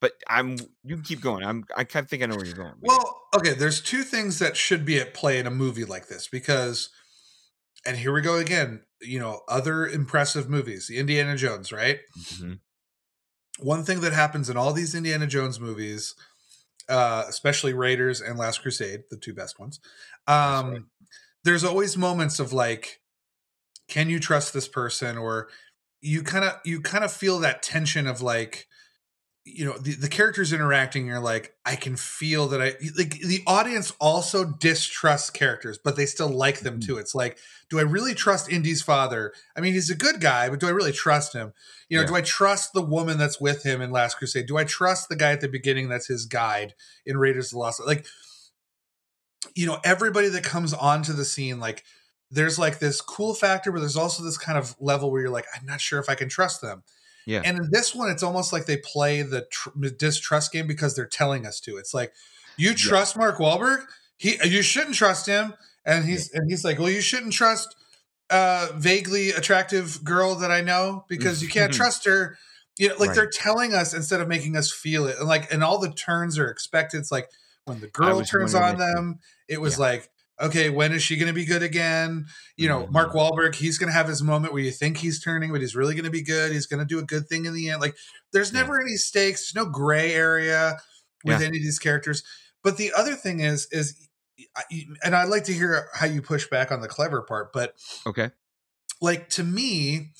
[0.00, 1.44] But I'm you can keep going.
[1.44, 2.74] I'm I kind of think I know where you're going.
[2.80, 6.28] Well, okay, there's two things that should be at play in a movie like this
[6.28, 6.90] because,
[7.84, 8.84] and here we go again.
[9.00, 12.00] You know, other impressive movies, the Indiana Jones, right?
[12.18, 12.60] Mhm.
[13.58, 16.14] One thing that happens in all these Indiana Jones movies,
[16.88, 19.80] uh, especially Raiders and Last Crusade, the two best ones,
[20.28, 20.90] um.
[21.44, 23.00] There's always moments of like,
[23.88, 25.16] can you trust this person?
[25.16, 25.48] Or
[26.00, 28.66] you kind of you kind of feel that tension of like,
[29.44, 31.06] you know, the, the characters interacting.
[31.06, 36.04] You're like, I can feel that I like the audience also distrusts characters, but they
[36.04, 36.86] still like them Mhm.
[36.86, 36.98] too.
[36.98, 37.38] It's like,
[37.70, 39.32] do I really trust Indy's father?
[39.56, 41.52] I mean, he's a good guy, but do I really trust him?
[41.88, 42.08] You know, Yeah.
[42.08, 44.46] do I trust the woman that's with him in Last Crusade?
[44.46, 46.74] Do I trust the guy at the beginning that's his guide
[47.06, 47.80] in Raiders of the Lost?
[47.86, 48.04] Like,
[49.58, 51.82] you know, everybody that comes onto the scene, like,
[52.30, 55.46] there's like this cool factor, but there's also this kind of level where you're like,
[55.54, 56.84] I'm not sure if I can trust them.
[57.26, 57.42] Yeah.
[57.44, 61.06] And in this one, it's almost like they play the tr- distrust game because they're
[61.06, 61.76] telling us to.
[61.76, 62.12] It's like,
[62.56, 63.84] you trust Mark Wahlberg?
[64.16, 65.54] He, you shouldn't trust him.
[65.84, 67.74] And he's and he's like, well, you shouldn't trust
[68.30, 72.36] uh vaguely attractive girl that I know because you can't trust her.
[72.78, 73.16] You know, like Right.
[73.16, 75.18] they're telling us instead of making us feel it.
[75.18, 76.98] And like, and all the turns are expected.
[76.98, 77.28] It's like
[77.64, 79.18] when the girl turns on them,
[79.48, 79.80] it was Yeah.
[79.80, 82.26] like, okay, when is she going to be good again?
[82.56, 83.18] You know, Mark Mm-hmm.
[83.18, 85.94] Wahlberg, he's going to have his moment where you think he's turning, but he's really
[85.94, 86.52] going to be good.
[86.52, 87.80] He's going to do a good thing in the end.
[87.80, 87.96] Like,
[88.32, 88.60] there's Yeah.
[88.60, 89.40] never any stakes.
[89.52, 90.78] There's no gray area
[91.24, 91.46] with Yeah.
[91.48, 92.22] any of these characters.
[92.62, 93.96] But the other thing is, is,
[95.02, 97.74] and I'd like to hear how you push back on the clever part, but
[98.06, 98.30] Okay.
[99.00, 100.12] like to me,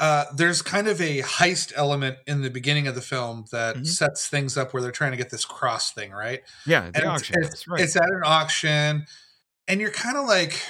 [0.00, 3.86] uh, there's kind of a heist element in the beginning of the film that Mhm.
[3.86, 6.42] sets things up where they're trying to get this cross thing, right?
[6.66, 7.80] Yeah, the And it's- auction it's, right?
[7.80, 9.06] it's at an auction,
[9.68, 10.60] and you're kind of like,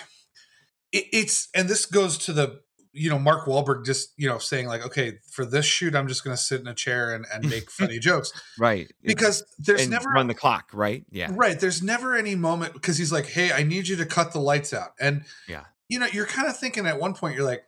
[0.92, 2.60] it, it's, and this goes to the,
[2.92, 6.22] you know, Mark Wahlberg just, you know, saying like, okay, for this shoot, I'm just
[6.22, 8.92] going to sit in a chair and, and make funny jokes right.
[9.02, 11.04] because there's and never run the clock, right?
[11.10, 11.30] Yeah.
[11.32, 11.58] Right.
[11.58, 14.72] There's never any moment because he's like, hey, I need you to cut the lights
[14.72, 14.90] out.
[15.00, 15.64] And, Yeah.
[15.88, 17.64] you know, you're kind of thinking at one point, you're like,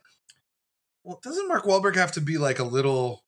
[1.07, 3.23] well, doesn't Mark Wahlberg have to be like a little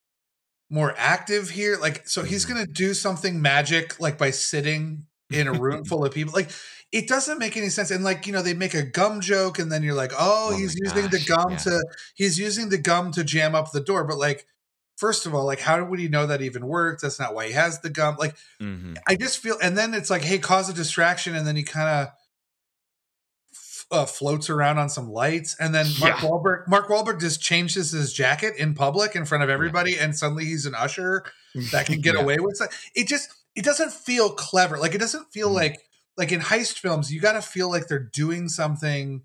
[0.69, 1.77] more active here?
[1.79, 2.49] Like, so he's Mhm.
[2.49, 6.33] going to do something magic, like by sitting in a room full of people.
[6.33, 6.51] Like,
[6.91, 7.91] it doesn't make any sense.
[7.91, 10.57] And like, you know, they make a gum joke and then you're like, oh, Oh
[10.57, 11.57] he's using the gum yeah.
[11.57, 11.83] to,
[12.15, 14.03] he's using the gum to jam up the door.
[14.05, 14.47] But like,
[14.97, 17.03] first of all, like, how would he know that even works?
[17.03, 18.17] That's not why he has the gum.
[18.19, 21.55] Like, hmm I just feel, and then it's like, hey, cause a distraction, and then
[21.55, 22.13] he kind of
[23.91, 26.27] uh, floats around on some lights, and then Mark Yeah.
[26.29, 30.45] Wahlberg, Mark Wahlberg just changes his jacket in public in front of everybody, and suddenly
[30.45, 31.25] he's an usher
[31.71, 32.21] that can get Yeah.
[32.21, 32.69] away with it.
[32.95, 34.77] It just, it doesn't feel clever.
[34.77, 35.55] Like it doesn't feel Mhm.
[35.55, 35.79] like,
[36.17, 39.23] like in heist films, you got to feel like they're doing something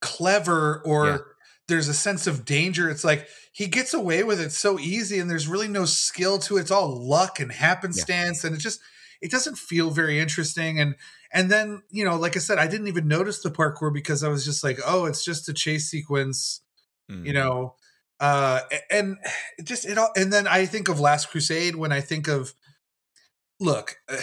[0.00, 1.06] clever or.
[1.06, 1.18] Yeah.
[1.66, 2.90] There's a sense of danger.
[2.90, 6.58] It's like he gets away with it so easy, and there's really no skill to
[6.58, 6.60] it.
[6.60, 8.80] It's all luck and happenstance, and it just
[9.22, 10.78] it doesn't feel very interesting.
[10.78, 10.94] And
[11.34, 14.28] and then you know, like I said, I didn't even notice the parkour because I
[14.28, 16.62] was just like, oh, it's just a chase sequence,
[17.08, 17.34] you Mhm.
[17.34, 17.76] know.
[18.20, 19.18] Uh, and
[19.58, 20.10] it just it all.
[20.16, 22.54] And then I think of Last Crusade when I think of
[23.60, 23.96] look.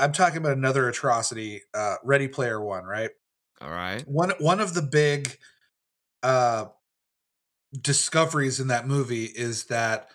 [0.00, 3.10] I'm talking about another atrocity, uh, Ready Player One, right?
[3.60, 4.02] All right.
[4.08, 5.38] one one of the big
[6.22, 6.66] uh
[7.80, 10.08] discoveries in that movie is that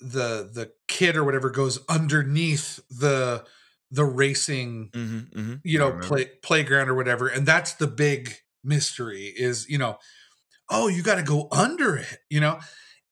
[0.00, 3.44] the the kid or whatever goes underneath the
[3.90, 9.32] the racing hmm hmm you know play, playground or whatever and that's the big mystery
[9.36, 9.98] is you know
[10.70, 12.60] oh you got to go under it you know?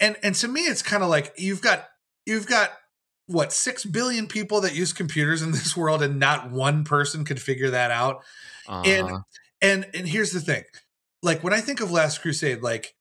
[0.00, 1.86] And and to me it's kind of like you've got
[2.26, 2.72] you've got
[3.26, 7.40] what 6 billion people that use computers in this world and not one person could
[7.42, 8.24] figure that out.
[8.66, 9.18] Uh and
[9.62, 10.64] and and here's the thing
[11.22, 12.94] like when i think of last crusade like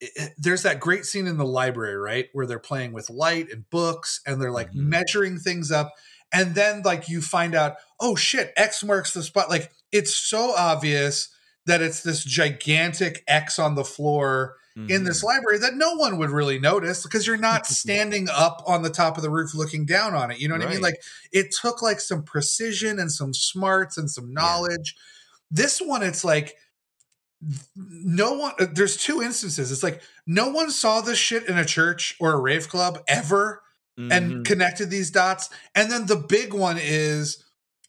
[0.00, 3.50] it- it- there's that great scene in the library, right, where they're playing with light
[3.50, 4.74] and books, and they're like Mhm.
[4.74, 5.92] measuring things up,
[6.32, 9.48] and then like you find out, oh shit, X marks the spot.
[9.48, 11.28] Like it's so obvious
[11.66, 14.56] that it's this gigantic X on the floor
[14.88, 15.24] in this Mhm.
[15.24, 19.16] library that no one would really notice because you're not standing up on the top
[19.16, 20.38] of the roof looking down on it.
[20.38, 20.82] You know what I mean?
[20.82, 21.00] Like
[21.32, 24.94] it took like some precision and some smarts and some knowledge.
[25.50, 26.56] This one, it's like
[27.74, 28.52] no one.
[28.58, 29.70] uh, There's two instances.
[29.72, 33.62] It's like no one saw this shit in a church or a rave club ever
[33.98, 34.12] Mhm.
[34.12, 35.48] and connected these dots.
[35.74, 37.42] And then the big one is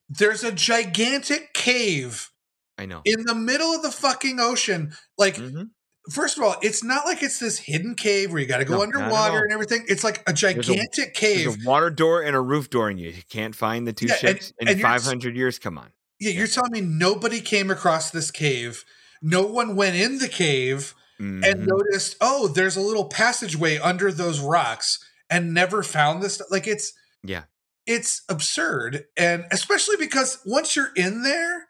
[0.09, 2.29] there's a gigantic cave
[2.77, 3.01] I know.
[3.05, 4.95] in the middle of the fucking ocean.
[5.17, 5.71] Like Mhm.
[6.09, 8.75] first of all, it's not like it's this hidden cave where you got to go
[8.77, 9.83] No, underwater and everything.
[9.89, 11.45] It's like a a- gigantic cave.
[11.45, 14.13] There's a water door and a roof door, and you can't find the two Yeah,
[14.13, 15.59] and- ships in and 500 years.
[15.59, 15.91] Come on.
[16.19, 18.85] yeah, you're telling me nobody came across this cave.
[19.21, 21.65] No one went in the cave and Mhm.
[21.67, 26.41] noticed, oh, there's a little passageway under those rocks and never found this.
[26.49, 27.43] Like it's Yeah.
[27.85, 29.05] it's absurd.
[29.17, 31.67] And especially because once you're in there,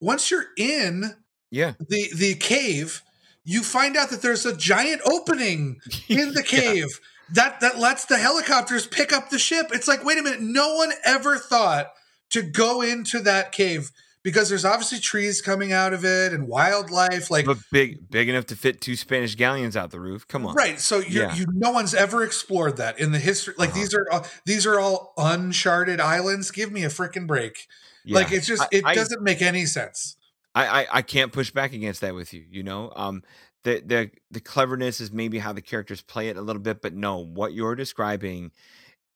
[0.00, 1.16] once you're in
[1.50, 1.74] Yeah.
[1.80, 3.02] the the cave,
[3.44, 6.60] you find out that there's a giant opening in the Yeah.
[6.60, 9.68] cave that that lets the helicopters pick up the ship.
[9.72, 11.92] It's like, wait a minute, no one ever thought
[12.30, 13.90] to go into that cave
[14.24, 17.30] because there's obviously trees coming out of it and wildlife.
[17.30, 20.26] Like, But big, big enough to fit two Spanish galleons out the roof.
[20.26, 20.56] Come on.
[20.56, 20.80] right?
[20.80, 21.34] So you Yeah.
[21.36, 23.54] you no one's ever explored that in the history.
[23.56, 23.78] Like Uh-huh.
[23.78, 26.50] these are all, these are all uncharted islands.
[26.50, 27.68] Give me a freaking break.
[28.04, 28.16] Yeah.
[28.16, 30.16] Like it's just it I- doesn't make any sense.
[30.56, 32.44] I, I I can't push back against that with you.
[32.48, 33.22] You know, um,
[33.64, 36.94] the the the cleverness is maybe how the characters play it a little bit, but
[36.94, 38.52] no, what you're describing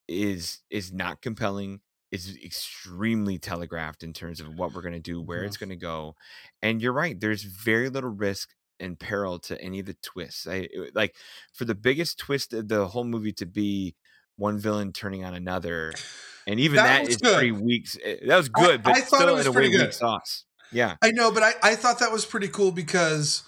[0.08, 1.80] is is not compelling.
[2.10, 5.76] Is extremely telegraphed in terms of what we're going to do, where it's going to
[5.76, 6.16] go,
[6.62, 7.20] and you're right.
[7.20, 8.48] There's very little risk
[8.80, 10.46] and peril to any of the twists.
[10.46, 11.14] I like
[11.52, 13.94] for the biggest twist of the whole movie to be
[14.36, 15.92] one villain turning on another,
[16.46, 17.34] and even That that was good.
[17.34, 17.88] pretty weak.
[18.02, 19.86] eh, That was I- good, but I thought it was in a pretty way good.
[19.88, 20.44] weak sauce.
[20.72, 20.96] Yeah.
[21.02, 23.42] I know, but I, I thought that was pretty cool because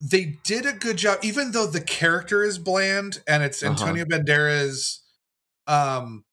[0.00, 3.70] they did a good job, even though the character is bland and it's Uh-huh.
[3.72, 4.98] Antonio Banderas
[5.68, 6.24] um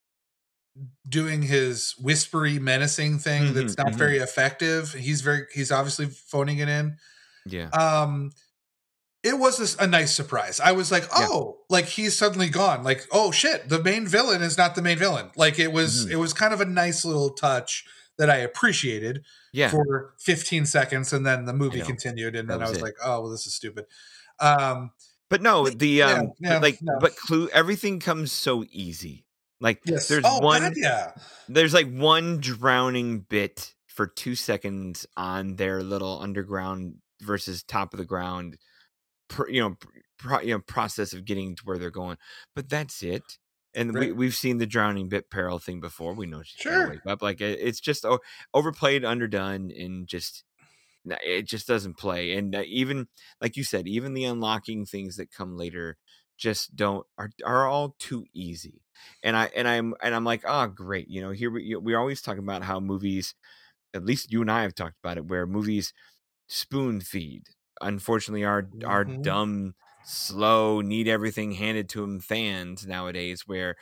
[1.08, 3.98] doing his whispery menacing thing that's Mhm, not mhm.
[3.98, 4.94] very effective.
[4.94, 6.98] He's very he's obviously phoning it in.
[7.46, 7.70] Yeah.
[7.70, 8.32] Um
[9.22, 10.62] it was this, a nice surprise.
[10.62, 11.28] I was like, Yeah.
[11.30, 12.84] oh, like he's suddenly gone.
[12.84, 15.32] Like, oh shit, the main villain is not the main villain.
[15.36, 16.12] Like it was Mhm.
[16.12, 17.84] it was kind of a nice little touch
[18.18, 19.70] that I appreciated Yeah.
[19.70, 22.84] for 15 seconds and then the movie continued and That then I was it.
[22.84, 23.86] like, oh well this is stupid.
[24.40, 24.92] Um
[25.30, 26.98] But no, the yeah, um yeah, like no.
[27.00, 29.26] but clue everything comes so easy.
[29.62, 30.08] Like yes.
[30.08, 31.12] there's oh one God, yeah.
[31.48, 37.98] there's like one drowning bit for 2 seconds on their little underground versus top of
[37.98, 38.58] the ground
[39.28, 39.76] pr- you know
[40.18, 42.18] pro, you know process of getting to where they're going.
[42.56, 43.24] But that's it.
[43.76, 44.16] And we Right.
[44.16, 46.14] we've seen the drowning bit peril thing before.
[46.14, 46.80] We know she's Sure.
[46.86, 47.22] gonna wake up.
[47.22, 48.06] Like it, it's just
[48.54, 50.44] overplayed, underdone, and just
[51.06, 52.34] it just doesn't play.
[52.34, 53.08] And uh, even
[53.42, 55.98] like you said, even the unlocking things that come later
[56.40, 58.84] just don't are are all too easy.
[59.24, 62.22] And I and I'm and I'm like, oh great, you know, here we we're always
[62.24, 63.36] talking about how movies,
[63.94, 65.94] at least you and I have talked about it, where movies
[66.48, 67.44] spoon feed.
[67.82, 69.20] Unfortunately, our our Mhm.
[69.24, 73.78] dumb, slow, need everything handed to them fans nowadays, where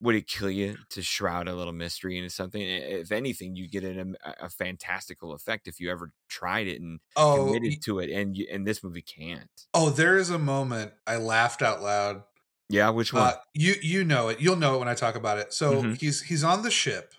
[0.00, 2.60] would it kill you to shroud a little mystery into something?
[2.62, 7.00] If anything, you get an, a, a fantastical effect if you ever tried it and
[7.14, 9.66] Oh, committed to it, and you, and this movie can't.
[9.74, 12.24] oh, there is a moment I laughed out loud.
[12.68, 13.30] Yeah, which one?
[13.30, 14.40] Uh, you you know it.
[14.40, 15.52] You'll know it when I talk about it.
[15.52, 15.96] So Mhm.
[15.98, 17.14] he's he's on the ship,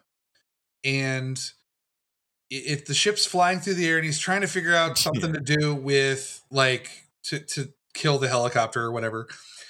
[0.83, 1.39] and
[2.49, 5.39] if the ship's flying through the air, and he's trying to figure out something to
[5.39, 9.27] do with like to to kill the helicopter or whatever.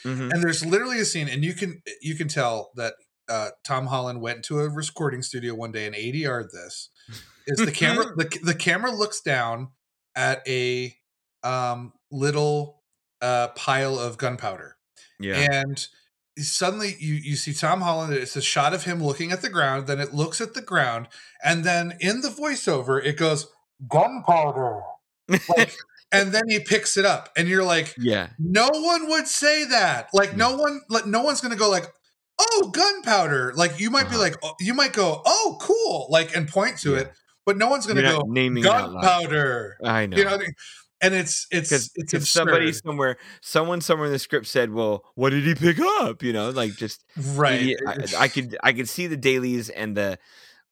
[0.08, 0.32] Mhm.
[0.32, 2.94] And there's literally a scene, and you can you can tell that
[3.30, 6.90] uh, Tom Holland went to a recording studio one day and ADR'd this.
[7.46, 9.70] Is the camera the the camera looks down
[10.16, 10.96] at a
[11.44, 12.84] um, little
[13.22, 14.78] uh, pile of gunpowder
[15.20, 15.88] yeah, and
[16.38, 18.14] suddenly you you see Tom Holland.
[18.14, 19.88] It's a shot of him looking at the ground.
[19.88, 21.08] Then it looks at the ground,
[21.44, 23.48] and then in the voiceover it goes
[23.88, 24.82] gunpowder,
[25.58, 25.76] like,
[26.12, 30.10] and then he picks it up, and you're like, yeah, no one would say that.
[30.14, 31.86] Like no one, like no one's gonna go like,
[32.40, 33.54] oh, gunpowder.
[33.56, 34.20] Like you might be Uh-huh.
[34.20, 37.00] like, oh, you might go, oh, cool, like and point to Yeah.
[37.00, 37.14] it,
[37.46, 39.02] but no one's gonna go naming it out loud.
[39.04, 39.78] gunpowder.
[39.84, 40.18] I know.
[40.18, 40.54] You know, what I mean?
[41.00, 45.04] and it's it's because it's if somebody somewhere, someone somewhere in the script said, "Well,
[45.16, 47.04] what did he pick up?" You know, like just
[47.36, 47.76] right.
[47.88, 50.18] I, I could I could see the dailies and the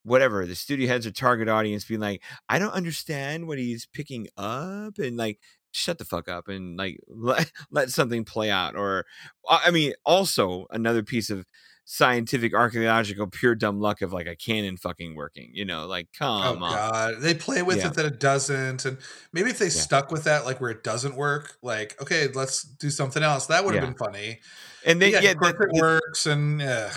[0.06, 4.28] whatever the studio heads or target audience being like, "I don't understand what he's picking
[4.38, 5.40] up," and like
[5.72, 9.06] shut the fuck up and like let, let something play out or
[9.50, 11.46] i mean also another piece of
[11.84, 16.42] scientific archaeological pure dumb luck of like a cannon fucking working you know like come
[16.48, 17.88] Oh come on god, they play with Yeah.
[17.88, 18.98] it that it doesn't, and
[19.34, 22.90] maybe if they stuck with that, like where it doesn't work, like okay, let's do
[22.90, 23.46] something else.
[23.48, 23.90] That would have Yeah.
[23.90, 24.40] been funny.
[24.86, 26.92] and then yeah, yeah, it works, and ugh.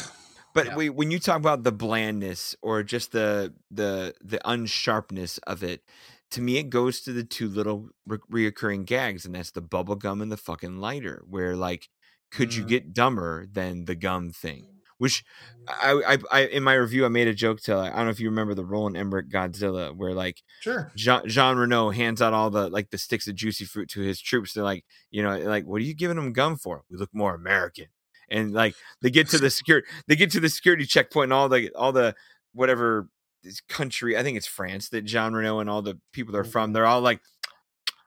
[0.59, 0.77] But Yeah.
[0.77, 5.83] we, when you talk about the blandness or just the the the unsharpness of it,
[6.33, 8.19] to me it goes to the two little re-
[8.51, 11.23] reoccurring gags, and that's the bubble gum and the fucking lighter.
[11.29, 11.89] Where like,
[12.31, 12.69] could you Mhm.
[12.69, 14.67] get dumber than the gum thing?
[14.99, 15.23] Which
[15.69, 18.19] I, I, I in my review I made a joke to I don't know if
[18.21, 20.91] you remember the Roland Emmerich Godzilla where like sure.
[20.97, 24.21] Jean, Jean Reno hands out all the like the sticks of juicy fruit to his
[24.21, 24.55] troops.
[24.55, 26.83] They're like, you know, like, what are you giving them gum for?
[26.91, 27.87] We look more American.
[28.31, 31.49] And like they get to the secure, they get to the security checkpoint, and all
[31.49, 32.15] the all the
[32.53, 33.09] whatever
[33.43, 36.69] this country, I think it's France, that Jean Reno and all the people they're from,
[36.69, 36.75] mm-hmm.
[36.75, 37.21] they're all like,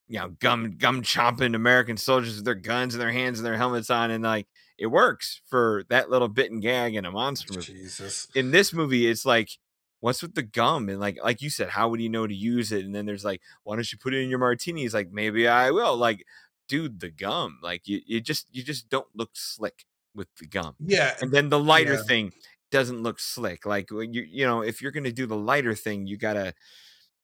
[0.08, 3.58] you know, gum gum chomping American soldiers with their guns in their hands and their
[3.58, 4.48] helmets on, and like
[4.78, 7.74] it works for that little bit and gag in a monster movie.
[7.74, 8.28] Jesus.
[8.34, 9.52] in this movie it's like
[10.00, 10.90] what's with the gum?
[10.90, 12.84] And like like you said how would you know to use it?
[12.84, 15.72] And then there's like why don't you put it in your martinis like maybe i
[15.72, 15.96] will.
[15.96, 16.26] Like
[16.68, 19.86] dude the gum like you, you just you just don't look slick
[20.16, 22.04] with the gum Yeah, and then the lighter Yeah.
[22.08, 22.34] thing
[22.72, 26.18] doesn't look slick like you you know if you're gonna do the lighter thing you
[26.18, 26.54] gotta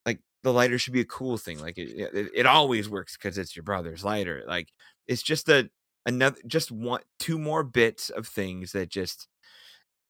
[0.05, 3.37] like the lighter should be a cool thing like it it, it always works because
[3.37, 4.69] it's your brother's lighter like
[5.07, 5.69] it's just a
[6.05, 9.27] another just one two more bits of things that just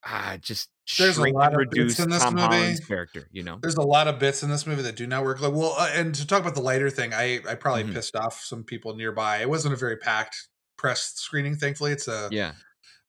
[0.05, 2.47] ah just There's a lot of bits reduce in this Tom movie.
[2.51, 5.23] Holland's character you know there's a lot of bits in this movie that do not
[5.23, 5.41] work.
[5.41, 7.93] Like, well, uh, and to talk about the lighter thing, I I probably Mhm.
[7.93, 9.39] pissed off some people nearby.
[9.39, 11.91] It wasn't a very packed press screening, thankfully.
[11.91, 12.53] It's a yeah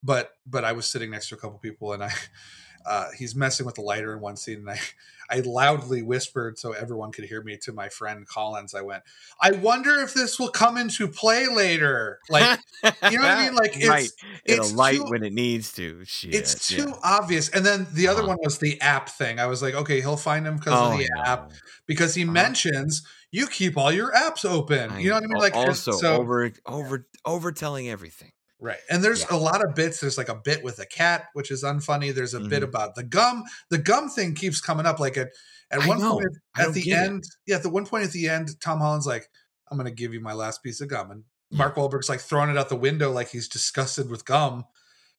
[0.03, 2.13] but but I was sitting next to a couple people and I
[2.87, 4.81] uh, he's messing with the lighter in one scene and I
[5.31, 8.75] I loudly whispered so everyone could hear me to my friend Collins.
[8.75, 9.03] I went,
[9.39, 12.19] I wonder if this will come into play later.
[12.31, 13.55] Like you know what I mean?
[13.55, 14.09] Like, it's- right
[14.47, 16.85] it'll it's light too- when it needs to Shit, it's yeah.
[16.85, 17.51] too obvious.
[17.51, 18.29] And then the other Uh-huh.
[18.29, 19.39] one was the app thing.
[19.39, 21.51] I was like, okay, he'll find him because oh of the app
[21.87, 22.33] because he Uh-huh.
[22.33, 24.99] mentions you keep all your apps open.
[25.01, 25.39] you know what I mean?
[25.39, 28.79] Like also so over over over telling everything Right.
[28.91, 29.37] And there's Yeah.
[29.37, 30.01] a lot of bits.
[30.01, 32.13] There's like a bit with a cat, which is unfunny.
[32.13, 32.69] There's a bit Mhm.
[32.69, 33.45] about the gum.
[33.71, 34.99] The gum thing keeps coming up.
[34.99, 35.29] Like at,
[35.71, 36.15] at I one know.
[36.15, 36.27] point
[36.57, 37.07] at the get it.
[37.07, 39.29] end, yeah, at the one point at the end, Tom Holland's like,
[39.71, 41.13] I'm gonna give you my last piece of gum.
[41.13, 41.23] And
[41.53, 44.65] Mark Wahlberg's like throwing it out the window like he's disgusted with gum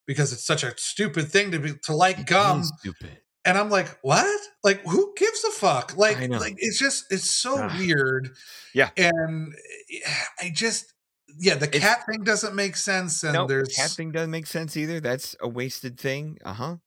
[0.06, 2.66] because it's such a stupid thing to be to like It gum.
[2.80, 4.42] stupid And I'm like, what?
[4.64, 5.96] Like, who gives a fuck?
[5.98, 7.76] Like, like it's just it's so Ah.
[7.80, 8.30] weird.
[8.74, 8.90] Yeah.
[8.98, 9.54] And
[9.94, 10.10] eh,
[10.42, 10.94] I just
[11.38, 13.24] yeah, the It's- cat thing doesn't make sense.
[13.24, 16.78] And no there's cat thing doesn't make sense either that's a wasted thing uh-huh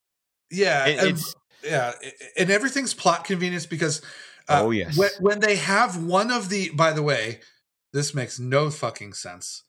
[0.50, 1.34] Yeah, It- and, it's
[1.64, 1.92] yeah,
[2.36, 4.03] and everything's plot convenience because
[4.48, 4.96] uh, Oh, yes.
[4.98, 7.40] when, when they have one of the by the way,
[7.93, 9.64] this makes no fucking sense.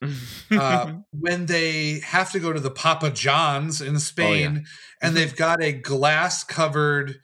[0.52, 4.66] Uh, when they have to go to the Papa John's Oh, in Spain
[5.02, 7.20] and they've got a glass covered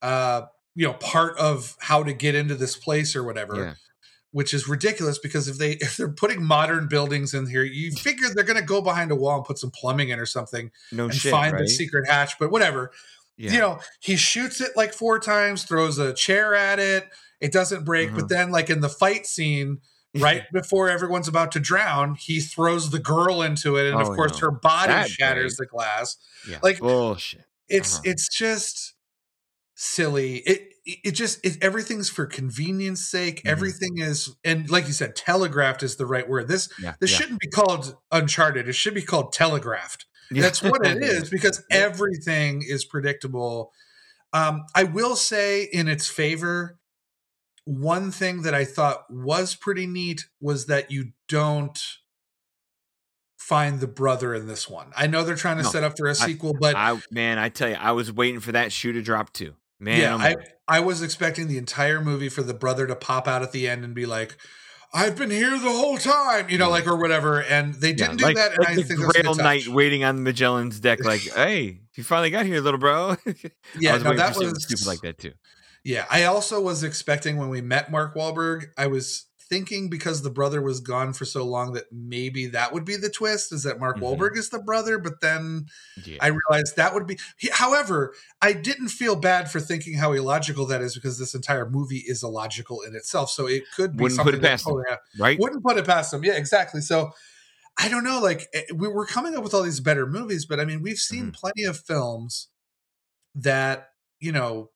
[0.00, 0.42] uh
[0.74, 3.74] you know part of how to get into this place or whatever yeah
[4.30, 8.28] which is ridiculous because if they if they're putting modern buildings in here you figure
[8.34, 11.04] they're going to go behind a wall and put some plumbing in or something no
[11.04, 12.92] and shit find right the secret hatch but whatever
[13.36, 17.08] yeah you know, he shoots it like four times, throws a chair at it,
[17.40, 18.10] it doesn't break.
[18.10, 18.16] Mhm.
[18.16, 19.78] But then, like in the fight scene,
[20.24, 24.08] right before everyone's about to drown, he throws the girl into it, and Oh, of
[24.16, 24.38] course, no.
[24.38, 26.16] her body That shatters the glass.
[26.48, 28.02] yeah like- bullshit It's Uh-huh.
[28.06, 28.94] it's just
[29.74, 30.36] silly.
[30.38, 30.72] It
[31.04, 33.42] it just it, everything's for convenience sake.
[33.44, 33.50] Mhm.
[33.50, 36.48] Everything is, and like you said, telegraphed is the right word.
[36.48, 37.18] This yeah this yeah.
[37.18, 38.68] shouldn't be called Uncharted.
[38.68, 40.06] It should be called telegraphed.
[40.30, 40.42] Yeah.
[40.42, 43.72] That's what it is because everything is predictable.
[44.32, 46.77] Um, I will say in its favor,
[47.68, 51.78] one thing that I thought was pretty neat was that you don't
[53.36, 54.90] find the brother in this one.
[54.96, 57.50] I know they're trying to No, set up for a sequel, but I man, I
[57.50, 59.54] tell you, I was waiting for that shoe to drop too.
[59.78, 63.28] Man, yeah, oh I'm I, was expecting the entire movie for the brother to pop
[63.28, 64.38] out at the end and be like,
[64.94, 67.42] I've been here the whole time, you know, like or whatever.
[67.42, 68.52] And they didn't do like, that.
[68.52, 69.74] And like I the think that's a Grail Knight touch.
[69.74, 73.16] waiting on Magellan's deck, like, hey, you finally got here, little bro.
[73.26, 73.34] I
[73.78, 75.32] Yeah, was no, that was stupid like that too.
[75.88, 80.28] Yeah, I also was expecting when we met Mark Wahlberg, I was thinking because the
[80.28, 83.80] brother was gone for so long that maybe that would be the twist is that
[83.80, 84.02] Mark Mhm.
[84.02, 85.64] Wahlberg is the brother, but then
[86.04, 86.18] Yeah.
[86.20, 90.66] I realized that would be he, however, I didn't feel bad for thinking how illogical
[90.66, 93.30] that is because this entire movie is illogical in itself.
[93.30, 94.74] So it could be Wouldn't put something it past him.
[95.18, 95.38] right?
[95.40, 96.22] wouldn't put it past them.
[96.22, 96.82] Yeah, exactly.
[96.82, 97.12] So
[97.78, 98.20] I don't know.
[98.20, 100.98] Like eh, we were coming up with all these better movies, but I mean, we've
[100.98, 101.34] seen Mhm.
[101.34, 102.48] plenty of films
[103.34, 104.68] that you know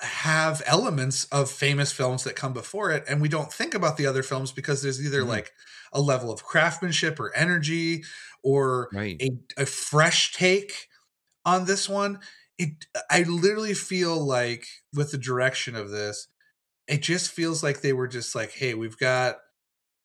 [0.00, 4.06] have elements of famous films that come before it and we don't think about the
[4.06, 5.24] other films because there's either Mhm.
[5.24, 5.52] like
[5.92, 8.04] a level of craftsmanship or energy
[8.42, 9.22] or Right.
[9.22, 10.88] a, a fresh take
[11.44, 12.20] on this one
[12.58, 16.28] it i literally feel like with the direction of this
[16.88, 19.38] it just feels like they were just like hey we've got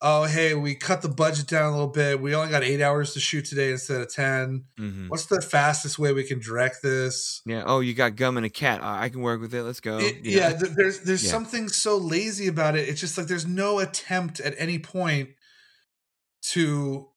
[0.01, 3.13] oh hey we cut the budget down a little bit we only got eight hours
[3.13, 7.41] to shoot today instead of 10 hmm what's the fastest way we can direct this
[7.45, 7.63] Yeah.
[7.65, 8.79] Oh, you got gum and a cat.
[8.81, 9.63] I can work with it.
[9.63, 9.97] Let's go.
[9.97, 10.31] It- know?
[10.31, 11.31] yeah, there's there's Yeah.
[11.31, 12.87] something so lazy about it.
[12.87, 15.29] It's just like there's no attempt at any point
[16.51, 17.08] to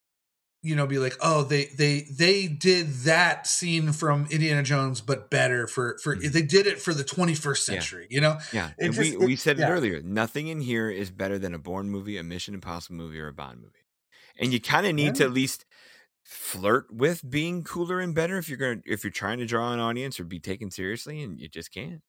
[0.62, 5.28] you know be like, "Oh, they they they did that scene from Indiana Jones but
[5.30, 6.32] better for for Mhm.
[6.32, 7.74] they did it for the 21st Yeah.
[7.74, 8.38] century." You know?
[8.52, 9.68] Yeah, It and just- we it- we said yeah.
[9.68, 10.00] it earlier.
[10.02, 13.32] Nothing in here is better than a Bourne movie, a Mission Impossible movie, or a
[13.32, 13.84] Bond movie.
[14.38, 15.64] And you kind of need to at least
[16.22, 19.80] flirt with being cooler and better if you're gonna if you're trying to draw an
[19.80, 22.02] audience or be taken seriously, and you just can't.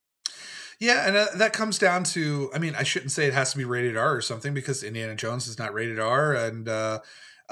[0.79, 3.57] Yeah, and uh, that comes down to I mean, I shouldn't say it has to
[3.57, 6.99] be rated R or something because Indiana Jones is not rated R and uh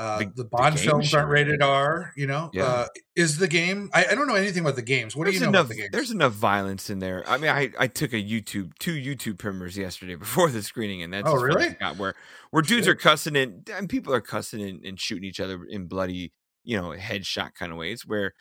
[0.01, 1.61] uh, The- the, the Bond game films aren't rated.
[1.61, 2.11] R.
[2.15, 2.63] You know, Yeah.
[2.63, 3.89] uh, is the game?
[3.93, 5.15] I, I don't know anything about the games.
[5.15, 5.65] What there's do you know enough.
[5.67, 5.89] about the games?
[5.91, 7.23] There's enough violence in there.
[7.27, 11.13] I mean, I, I took a YouTube two YouTube primers yesterday before the screening, and
[11.13, 11.69] that's Oh, as far as really?
[11.79, 12.15] got where
[12.51, 12.93] where dudes Shit.
[12.93, 16.33] are cussing and and people are cussing and, and shooting each other in bloody,
[16.63, 18.05] you know, headshot kind of ways.
[18.05, 18.33] Where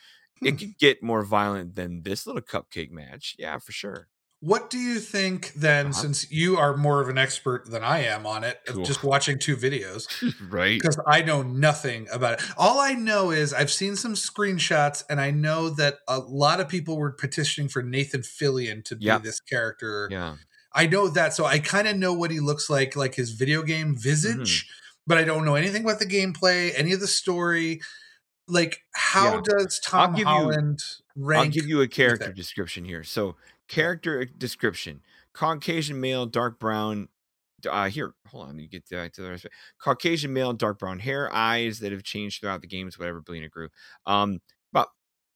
[0.43, 0.57] it Hmm.
[0.57, 3.35] could get more violent than this little cupcake match.
[3.39, 4.09] Yeah, for sure.
[4.43, 6.01] What do you think then, Uh-huh.
[6.01, 8.85] since you are more of an expert than I am on it, Cool.
[8.87, 10.07] just watching two videos,
[10.51, 10.81] right.
[10.81, 12.47] because I know nothing about it.
[12.57, 16.69] All I know is I've seen some screenshots and I know that a lot of
[16.69, 20.09] people were petitioning for Nathan Fillion to be this character.
[20.11, 20.37] Yeah.
[20.73, 21.35] I know that.
[21.35, 25.03] So I kind of know what he looks like, like his video game visage, Mm-hmm.
[25.07, 27.83] but I don't know anything about the gameplay, any of the story.
[28.49, 29.41] Like, how Yeah.
[29.59, 30.81] does Tom give you- Holland
[31.15, 31.45] rank?
[31.45, 33.05] I'll give you a character description here.
[33.05, 33.37] So,
[33.71, 35.01] character description:
[35.33, 37.09] Caucasian male, dark brown.
[37.69, 38.49] Uh, here, hold on.
[38.49, 39.45] Let me get back to the rest.
[39.45, 39.53] of it.
[39.83, 42.99] Caucasian male, dark brown hair, eyes that have changed throughout the games.
[42.99, 43.69] Whatever, Belina grew.
[44.07, 44.41] Um,
[44.73, 44.89] about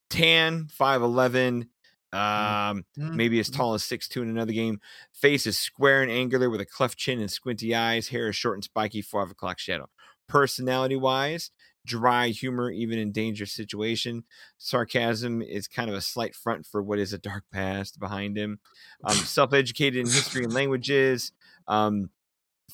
[0.09, 1.69] tan, five eleven.
[2.13, 3.55] Um, Mm, maybe as mm.
[3.57, 4.79] tall as six two in another game.
[5.11, 8.07] Face is square and angular with a cleft chin and squinty eyes.
[8.07, 9.89] Hair is short and spiky, five o'clock shadow.
[10.29, 11.51] Personality wise,
[11.85, 14.23] dry humor even in dangerous situation.
[14.57, 18.59] Sarcasm is kind of a slight front for what is a dark past behind him.
[19.03, 21.31] Um, self-educated in history and languages.
[21.67, 22.09] Um,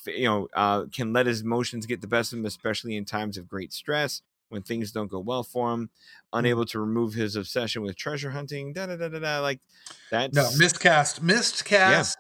[0.08, 3.38] you know, uh, can let his emotions get the best of him, especially in times
[3.38, 5.90] of great stress when things don't go well for him.
[6.34, 8.74] Unable to remove his obsession with treasure hunting.
[8.74, 9.40] Da da da da da.
[9.40, 9.60] Like
[10.10, 12.18] that's No, miscast, miscast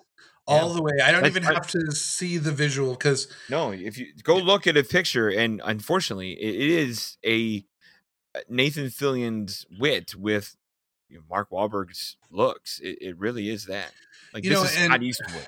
[0.48, 0.76] all Yeah.
[0.76, 0.92] the way.
[1.04, 4.68] I don't That's- even have to see the visual because No, if you go look
[4.68, 7.66] at a picture, and unfortunately, it is a
[8.34, 10.56] uh, Nathan Fillion's wit with
[11.10, 12.80] you know, Mark Wahlberg's looks.
[12.80, 13.92] It, it really is that.
[14.34, 15.48] Like You this know, is and- Scott Eastwood.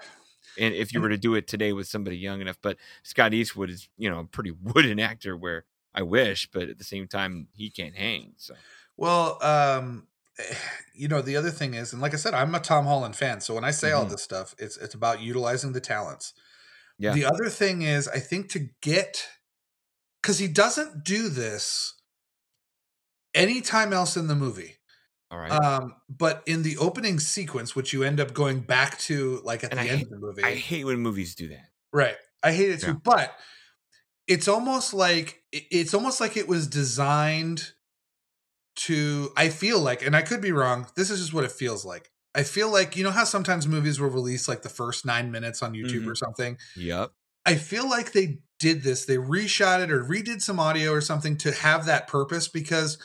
[0.60, 3.72] And if you were to do it today with somebody young enough, but Scott Eastwood
[3.72, 5.66] is, you know, a pretty wooden actor where
[5.96, 8.34] I wish, but at the same time, he can't hang.
[8.38, 8.54] So
[8.98, 10.08] Well, um,
[10.96, 13.42] you know, the other thing is, and like I said, I'm a Tom Holland fan.
[13.42, 14.12] So when I say all Mhm.
[14.12, 16.34] this stuff, it's it's about utilizing the talents.
[16.98, 17.14] Yeah.
[17.14, 19.28] The other thing is, I think to get
[20.22, 21.94] because he doesn't do this
[23.34, 24.78] anytime else in the movie.
[25.32, 25.52] all right.
[25.52, 29.72] Um, but in the opening sequence, which you end up going back to like at
[29.72, 31.72] And the I end hate- of the movie, I hate when movies do that.
[31.92, 32.16] Right.
[32.44, 32.88] I hate it too.
[32.88, 32.94] Yeah.
[33.04, 33.36] But
[34.28, 37.73] it's almost like it's almost like it was designed
[38.76, 41.86] to I feel like, and I could be wrong, this is just what it feels
[41.86, 42.12] like.
[42.36, 45.62] I feel like you know how sometimes movies will release like the first nine minutes
[45.62, 46.58] on YouTube or something?
[46.76, 47.12] Yep.
[47.46, 51.38] I feel like they did this, they reshot it or redid some audio or something
[51.40, 52.98] to have that purpose because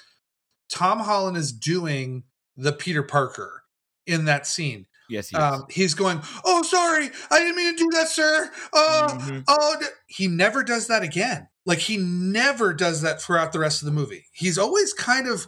[0.70, 2.24] Tom Holland is doing
[2.56, 3.64] the Peter Parker
[4.06, 4.86] in that scene.
[5.10, 5.36] Yes, he.
[5.36, 8.50] Um, he's going, Oh, sorry, I didn't mean to do that, sir.
[8.72, 9.44] Oh, Mhm.
[9.48, 11.48] Oh, he never does that again.
[11.68, 14.24] Like he never does that throughout the rest of the movie.
[14.32, 15.46] He's always kind of,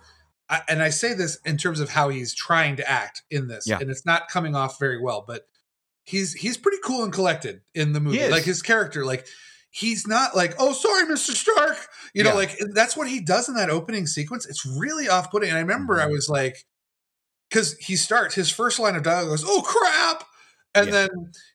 [0.69, 3.79] and I say this in terms of how he's trying to act in this, Yeah.
[3.81, 5.25] and it's not coming off very well.
[5.27, 5.49] But
[6.05, 8.29] he's he's pretty cool and collected in the movie.
[8.29, 9.27] Like his character, like
[9.71, 11.79] he's not like, oh, sorry, Mister Stark.
[12.13, 12.37] You know, Yeah.
[12.37, 14.45] like that's what he does in that opening sequence.
[14.47, 15.49] It's really off putting.
[15.49, 16.13] And I remember I Mhm.
[16.13, 16.67] was like,
[17.49, 20.25] because he starts his first line of dialogue goes, "Oh crap."
[20.75, 20.93] And Yeah.
[20.93, 21.09] then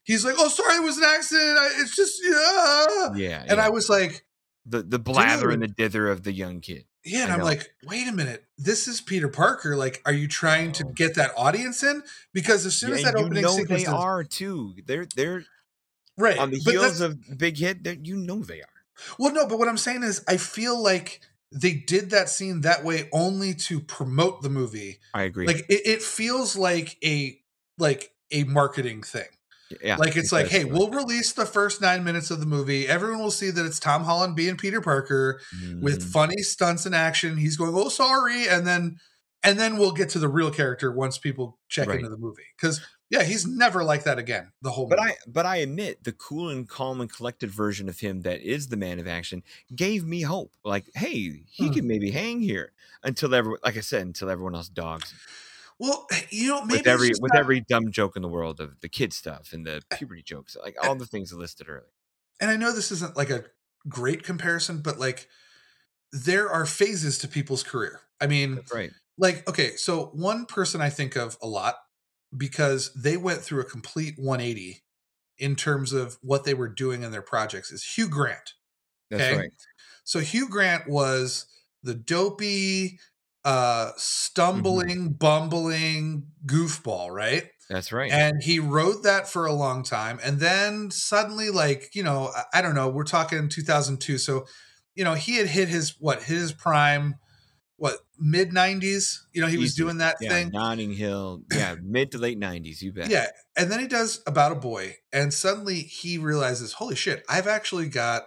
[0.04, 1.58] he's like, "Oh, sorry, it was an accident.
[1.58, 3.44] I, it's just, yeah." yeah.
[3.48, 3.62] And.
[3.62, 4.26] I was like,
[4.66, 6.86] the the blather and the dither of the young kid.
[7.04, 7.46] yeah, and I I'm know.
[7.46, 9.76] like, wait a minute, this is Peter Parker.
[9.76, 10.92] Like, are you trying to Oh.
[10.94, 12.02] get that audience in?
[12.34, 14.76] Because as soon Yeah, as that opening sequence they are too.
[14.86, 15.46] They're they're
[16.18, 17.84] right on the heels of Big Hit.
[17.84, 18.68] That you know they are.
[19.20, 22.84] well, no, but what I'm saying is, I feel like they did that scene that
[22.84, 25.00] way only to promote the movie.
[25.14, 25.46] I agree.
[25.48, 27.40] Like, it, it feels like a
[27.78, 29.28] like a marketing thing.
[29.82, 32.88] Yeah, like it's like, hey, we'll release the first nine minutes of the movie.
[32.88, 35.42] Everyone will see that it's Tom Holland being Peter Parker
[35.82, 36.12] with Mhm.
[36.12, 37.38] funny stunts and action.
[37.38, 38.98] He's going, "Oh, sorry," and then
[39.44, 41.98] and then we'll get to the real character once people check Right.
[42.00, 42.42] into the movie.
[42.60, 44.52] Because yeah, he's never like that again.
[44.64, 45.12] The whole But movie.
[45.12, 48.68] I but I admit the cool and calm and collected version of him that is
[48.68, 49.44] the man of action
[49.76, 50.52] gave me hope.
[50.64, 51.74] Like, hey, he Hmm.
[51.74, 52.72] could maybe hang here
[53.04, 55.14] until everyone like I said, until everyone else dogs.
[55.80, 58.60] Well, eh, you know, maybe with every with not- every dumb joke in the world
[58.60, 61.68] of the kid stuff and the eh, puberty jokes, like eh, all the things listed
[61.70, 61.88] earlier.
[62.40, 63.46] and I know this isn't like a
[63.88, 65.28] great comparison, but like
[66.12, 68.02] there are phases to people's career.
[68.22, 68.92] I mean, That's right.
[69.18, 71.76] like okay, so one person I think of a lot
[72.36, 74.84] because they went through a complete 180
[75.38, 78.54] in terms of what they were doing in their projects is Hugh Grant.
[79.10, 79.38] That's Okay.
[79.38, 79.52] right.
[80.06, 81.48] So Hugh Grant was
[81.84, 83.00] the dopey,
[83.46, 87.48] uh, stumbling, bumbling goofball, right?
[87.70, 88.12] That's right.
[88.12, 90.20] And he wrote that for a long time.
[90.24, 94.18] And then suddenly, like, you know, I, I don't know, we're talking 2002.
[94.18, 94.46] So,
[94.96, 97.16] you know, he had hit his, what, his prime,
[97.78, 99.20] what, mid 90s?
[99.32, 100.50] You know, he was doing that yeah, thing.
[100.52, 101.42] Notting Hill.
[101.52, 103.10] Yeah, mid to late nineties, you bet.
[103.10, 103.28] Yeah.
[103.56, 104.96] And then he does About a Boy.
[105.14, 108.24] And suddenly he realizes, holy shit, I've actually got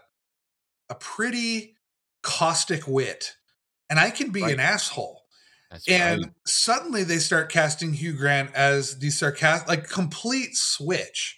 [0.89, 1.75] a pretty
[2.23, 3.35] caustic wit
[3.91, 4.55] and I can be Right.
[4.55, 5.25] an asshole.
[5.71, 6.33] That's And right.
[6.47, 11.37] suddenly they start casting Hugh Grant as the sarcastic, like complete switch.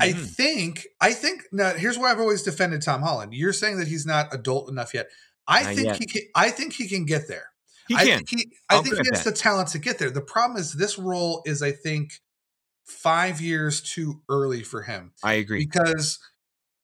[0.00, 0.24] I Mhm.
[0.36, 3.34] think, I think now here's why I've always defended Tom Holland.
[3.34, 5.10] You're saying that he's not adult enough yet.
[5.48, 5.98] I Not think yet.
[5.98, 7.50] he can, I think he can get there.
[7.88, 8.18] he I can.
[8.18, 9.24] think he I think he has that.
[9.24, 10.10] the talent to get there.
[10.10, 12.20] The problem is this role is I think
[12.84, 15.64] five years too early for him I agree.
[15.66, 16.18] because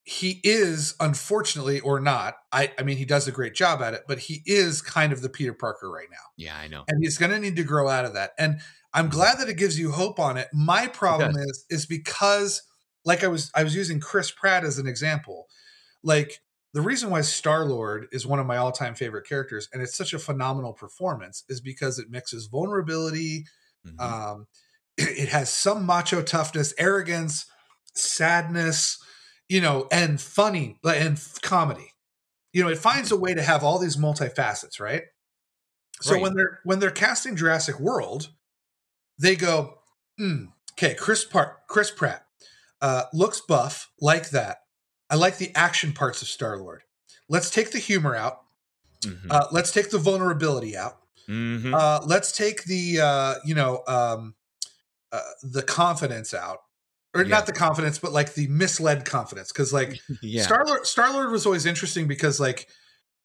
[0.09, 4.05] he is unfortunately or not I, I mean he does a great job at it
[4.09, 6.89] but he is kind of the peter parker right now Yeah, I know.
[6.89, 8.61] and he's going to need to grow out of that and
[8.95, 9.11] i'm Mhm.
[9.11, 11.37] glad that it gives you hope on it my problem does.
[11.37, 12.63] is is because
[13.05, 15.49] like i was i was using chris pratt as an example
[16.03, 16.43] like
[16.75, 20.15] the reason why star lord is one of my all-time favorite characters and it's such
[20.15, 23.45] a phenomenal performance is because it mixes vulnerability
[23.85, 24.17] Mhm.
[24.23, 24.47] um,
[24.99, 27.47] it has some macho toughness, arrogance,
[27.95, 29.03] sadness,
[29.49, 31.93] you know, and funny and comedy.
[32.53, 35.05] You know, it finds a way to have all these multifacets, right?
[36.01, 36.23] So Right.
[36.23, 38.31] when they're when they're casting Jurassic World,
[39.19, 39.79] they go,
[40.19, 42.27] "Hmm, okay, Chris Part Chris Pratt
[42.81, 44.59] uh, looks buff like that.
[45.09, 46.83] I like the action parts of Star Lord.
[47.29, 48.43] Let's take the humor out.
[49.03, 49.31] Mhm.
[49.31, 51.01] Uh, let's take the vulnerability out.
[51.29, 51.75] Mhm.
[51.75, 54.35] Uh, let's take the uh, you know um,
[55.13, 56.61] uh, the confidence out,
[57.19, 57.37] or Yeah.
[57.37, 59.53] not the confidence, but like the misled confidence.
[59.53, 60.43] Because like yeah.
[60.43, 62.69] Star Lord, Star Lord was always interesting because like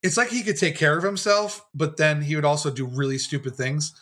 [0.03, 3.17] it's like he could take care of himself, but then he would also do really
[3.19, 3.93] stupid things.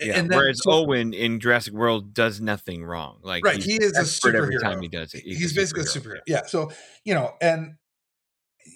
[0.00, 0.18] yeah.
[0.18, 3.20] And then, Whereas so- Owen in Jurassic World does nothing wrong.
[3.22, 5.22] Like right, he is a expert every time he does it.
[5.24, 6.20] He's, a basically a superhero.
[6.26, 6.46] Yeah.
[6.46, 6.72] So
[7.04, 7.74] you know, and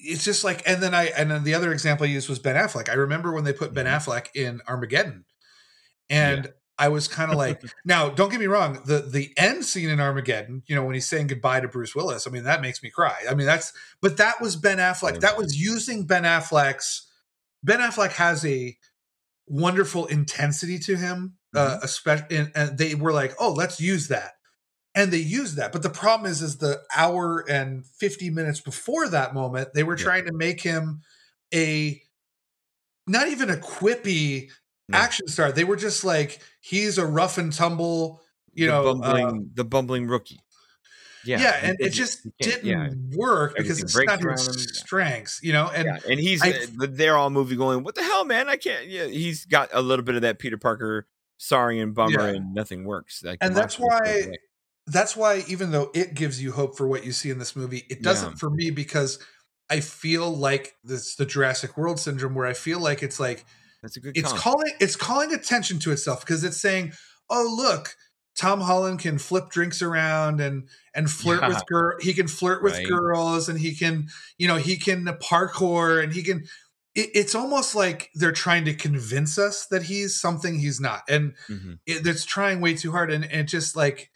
[0.05, 2.57] it's just like, and then I, and then the other example I used was Ben
[2.57, 2.91] Affleck.
[2.91, 3.97] I remember when they put Ben Mhm.
[3.97, 5.25] Affleck in Armageddon,
[6.11, 9.89] and I was kind of like, now don't get me wrong, the the end scene
[9.89, 12.83] in Armageddon, you know, when he's saying goodbye to Bruce Willis, I mean that makes
[12.83, 13.17] me cry.
[13.29, 15.21] I mean that's, but that was Ben Affleck.
[15.21, 17.07] That was using Ben Affleck's.
[17.65, 18.77] Ben Affleck has a
[19.47, 24.33] wonderful intensity to him, uh, especially, and, and they were like, oh, let's use that
[24.95, 29.09] and they used that but the problem is is the hour and 50 minutes before
[29.09, 30.05] that moment they were Yeah.
[30.05, 31.03] trying to make him
[31.55, 32.03] a
[33.07, 34.51] not even a quippy
[34.89, 34.99] No.
[34.99, 38.21] action star they were just like he's a rough and tumble
[38.55, 40.41] you the know bumbling, uh, the bumbling rookie.
[41.25, 45.53] yeah, Yeah, and it he just didn't work because Everything it's not his strengths you
[45.53, 46.51] know and yeah, and he's I-
[46.83, 47.83] uh, they're all movie going.
[47.85, 48.49] What the hell, man?
[48.49, 48.87] I can't.
[48.89, 52.37] Yeah, he's got a little bit of that Peter Parker sorry and bummer, Yeah.
[52.37, 53.23] and nothing works.
[53.23, 54.33] Like And that's why-
[54.87, 57.85] that's why even though it gives you hope for what you see in this movie
[57.91, 58.37] it doesn't Yeah.
[58.37, 59.19] for me because
[59.69, 63.45] i feel like this the jurassic world syndrome where i feel like it's like
[63.83, 64.17] that's a good.
[64.17, 66.93] it's calling it's calling attention to itself because it's saying
[67.31, 67.95] oh look
[68.37, 71.49] tom holland can flip drinks around and and flirt Yeah.
[71.49, 72.89] with girl he can flirt with Right.
[72.89, 74.09] girls and he can
[74.39, 76.45] you know he can parkour and he can
[76.95, 81.35] it, it's almost like they're trying to convince us that he's something he's not and
[81.49, 81.79] Mhm.
[81.87, 84.11] it, that's trying way too hard and, and it just like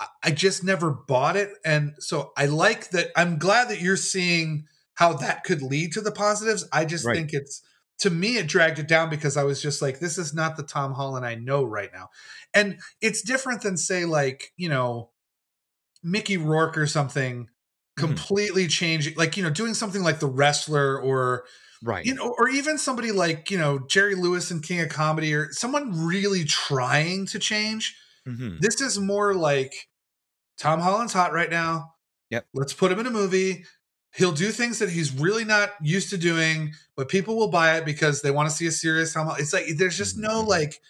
[0.00, 3.96] I- i just never bought it and so i like that i'm glad that you're
[3.96, 7.16] seeing how that could lead to the positives i just Right.
[7.16, 7.62] think it's
[7.98, 10.62] to me it dragged it down because i was just like this is not the
[10.62, 12.08] tom holland i know right now
[12.54, 15.10] and it's different than say like you know
[16.02, 17.48] mickey rourke or something
[17.98, 18.00] Mhm.
[18.00, 21.44] completely changing like you know doing something like the wrestler or
[21.82, 22.06] Right.
[22.06, 25.52] you know, or even somebody like you know Jerry Lewis and King of Comedy, or
[25.52, 27.94] someone really trying to change.
[28.26, 28.60] Mhm.
[28.60, 29.88] This is more like
[30.58, 31.94] Tom Holland's hot right now.
[32.30, 32.46] Yep.
[32.54, 33.66] Let's put him in a movie.
[34.16, 37.84] He'll do things that he's really not used to doing, but people will buy it
[37.84, 39.40] because they want to see a serious Holland.
[39.40, 40.48] It's like there's just no Mhm.
[40.48, 40.80] like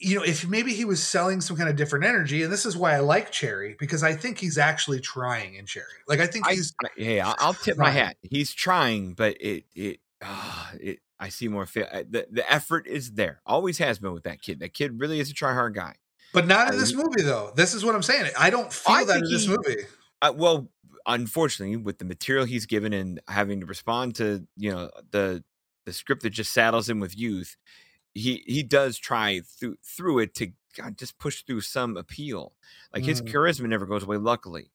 [0.00, 2.76] you know, if maybe he was selling some kind of different energy, and this is
[2.76, 5.86] why I like Cherry because I think he's actually trying in Cherry.
[6.06, 7.96] Like I think he's I- hey, I'll, I'll tip my trying.
[7.96, 8.16] hat.
[8.22, 11.00] He's trying, but it it ah, it.
[11.18, 11.88] I see more fit.
[12.12, 13.40] The the effort is there.
[13.44, 14.60] Always has been with that kid.
[14.60, 15.96] That kid really is a try hard guy.
[16.32, 17.50] but not in this movie though.
[17.56, 18.30] This is what I'm saying.
[18.38, 19.82] I don't feel I that in this he- movie.
[20.22, 20.70] Uh, well,
[21.08, 25.42] unfortunately, with the material he's given and having to respond to you know the
[25.86, 27.56] the script that just saddles him with youth,
[28.14, 32.52] he he does try through through it to God, just push through some appeal.
[32.94, 33.32] Like his Mm.
[33.32, 34.70] charisma never goes away, luckily.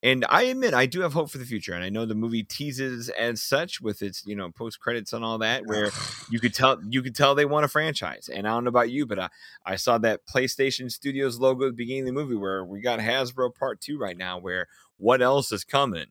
[0.00, 2.44] And I admit I do have hope for the future, and I know the movie
[2.44, 5.90] teases as such with its you know post credits and all that, where
[6.30, 8.28] you could tell you could tell they want a franchise.
[8.32, 9.28] And I don't know about you, but I,
[9.66, 13.00] I saw that PlayStation Studios logo at the beginning of the movie where we got
[13.00, 14.38] Hasbro Part Two right now.
[14.38, 14.68] Where
[14.98, 16.06] what else is coming?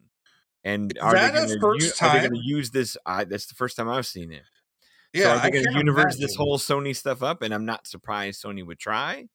[0.63, 2.97] And are That they gonna, are they time- going to use this?
[3.05, 4.43] I, that's the first time I've seen it.
[5.13, 7.41] yeah, so are I they going to universe this whole Sony stuff up?
[7.41, 9.27] And I'm not surprised Sony would try.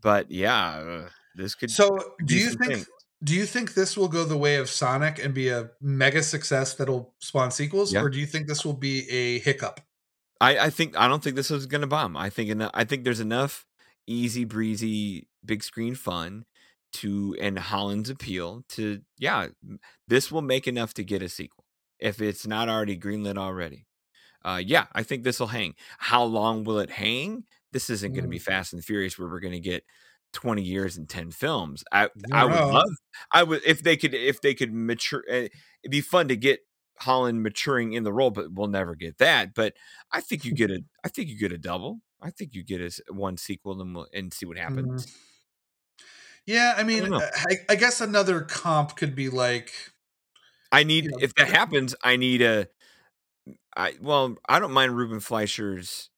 [0.00, 1.70] But yeah, uh, this could.
[1.70, 2.88] So, do you think things.
[3.22, 6.74] do you think this will go the way of Sonic and be a mega success
[6.74, 8.00] that'll spawn sequels, Yeah.
[8.02, 9.80] or do you think this will be a hiccup?
[10.40, 12.16] I, I think I don't think this is going to bomb.
[12.16, 13.64] I think eno- I think there's enough
[14.08, 16.44] easy breezy big screen fun
[16.92, 19.48] to and Holland's appeal to yeah,
[20.08, 21.64] this will make enough to get a sequel
[21.98, 23.86] if it's not already greenlit already.
[24.44, 25.74] Uh, yeah, I think this will hang.
[25.98, 27.44] How long will it hang?
[27.72, 29.84] This isn't going to be Fast and Furious where we're going to get
[30.32, 31.84] 20 years and 10 films.
[31.92, 32.90] I I would love
[33.32, 35.48] I would if they could if they could mature uh,
[35.82, 36.60] it'd be fun to get
[36.98, 39.54] Holland maturing in the role but we'll never get that.
[39.54, 39.74] But
[40.10, 42.00] I think you get a I think you get a double.
[42.20, 45.06] I think you get a one sequel and we'll, and see what happens.
[46.46, 47.20] Yeah, I mean, know.
[47.20, 49.72] I, I guess another comp could be like,
[50.72, 52.68] I need know, if that happens, I need a
[53.76, 56.10] I well, I don't mind Ruben Fleischer's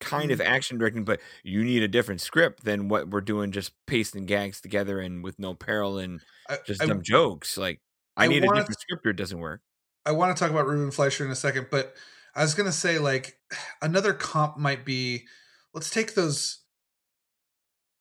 [0.00, 0.48] kind of mm-hmm.
[0.48, 4.60] action directing, but you need a different script than what we're doing, just pasting gags
[4.60, 6.20] together and with no peril and
[6.66, 7.58] just I, dumb jokes.
[7.58, 7.80] Like
[8.16, 9.60] I, I need wanna- a different script or it doesn't work.
[10.06, 11.94] I want to talk about Ruben Fleischer in a second, but
[12.34, 13.38] I was gonna say like
[13.82, 15.26] another comp might be,
[15.74, 16.60] let's take those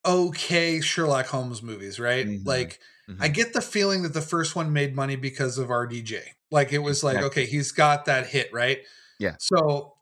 [0.07, 2.25] okay Sherlock Holmes movies, right?
[2.25, 2.45] Mhm.
[2.45, 2.79] Like
[3.19, 3.33] I Mhm.
[3.33, 6.21] get the feeling that the first one made money because of RDJ.
[6.51, 7.43] Like it was like, Exactly.
[7.43, 8.79] okay, he's got that hit, right?
[9.19, 9.35] Yeah.
[9.39, 9.93] So,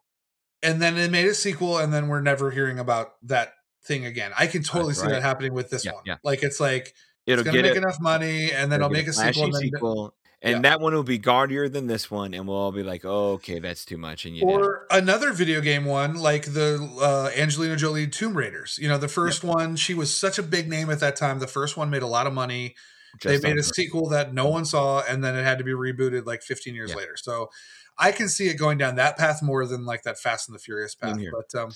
[0.64, 3.54] and then it made a sequel, and then we're never hearing about that
[3.84, 4.32] thing again.
[4.38, 5.14] I can totally That's see right.
[5.14, 6.04] that happening with this Yeah, one.
[6.06, 6.18] yeah.
[6.24, 6.96] Like it's like
[7.28, 7.78] It'll it's gonna make it.
[7.78, 10.70] enough money, and then it'll I'll make a sequel, and then sequel, and Yeah.
[10.70, 13.60] that one will be gaudier than this one, and we'll all be like, "Oh, okay,
[13.60, 14.52] that's too much." And you did.
[14.52, 18.78] or another video game one like the uh, Angelina Jolie Tomb Raiders.
[18.82, 21.40] You know, the first one, she was such a big name at that time.
[21.40, 22.76] The first one made a lot of money.
[23.22, 23.64] Just they made a her.
[23.64, 26.90] sequel that no one saw, and then it had to be rebooted like 15 years
[26.92, 26.98] Yeah.
[26.98, 27.16] later.
[27.18, 27.50] So
[27.98, 30.60] I can see it going down that path more than like that Fast and the
[30.60, 31.18] Furious path.
[31.32, 31.72] But um,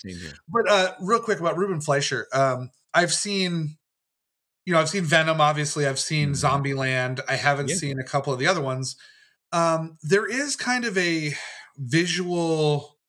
[0.49, 3.77] but uh, real quick about Ruben Fleischer, um, I've seen.
[4.69, 5.41] You know, I've seen Venom.
[5.41, 6.35] Obviously, I've seen Mhm.
[6.35, 7.21] Zombieland.
[7.27, 7.75] I haven't Yeah.
[7.75, 8.95] seen a couple of the other ones.
[9.51, 11.35] Um, there is kind of a
[11.75, 12.99] visual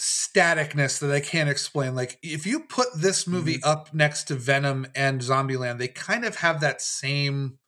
[0.00, 1.94] staticness that I can't explain.
[1.94, 3.68] Like, if you put this movie Mm-hmm.
[3.68, 7.58] up next to Venom and Zombieland, they kind of have that same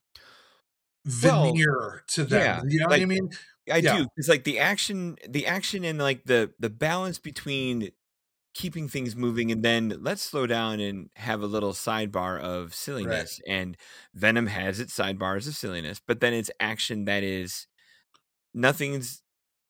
[1.22, 2.40] Well, veneer to them.
[2.40, 3.28] yeah, you know what I mean?
[3.70, 3.98] I Yeah.
[3.98, 4.08] do.
[4.16, 7.90] It's like the action, the action, and like the the balance between
[8.58, 13.40] keeping things moving and then let's slow down and have a little sidebar of silliness.
[13.46, 13.76] And
[14.14, 17.68] Venom has its sidebars of silliness, but then it's action that is
[18.54, 19.22] nothing's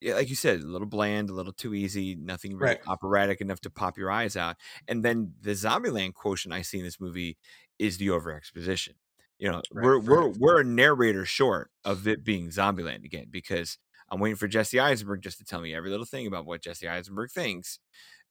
[0.02, 2.80] like you said, a little bland, a little too easy, nothing really Right.
[2.86, 4.56] operatic enough to pop your eyes out.
[4.86, 7.36] And then the Zombieland quotient I see in this movie
[7.80, 8.94] is the over exposition.
[9.38, 13.78] You know, Right, we're we're we're a narrator short of it being Zombieland again because
[14.10, 16.88] I'm waiting for Jesse Eisenberg just to tell me every little thing about what Jesse
[16.88, 17.80] Eisenberg thinks.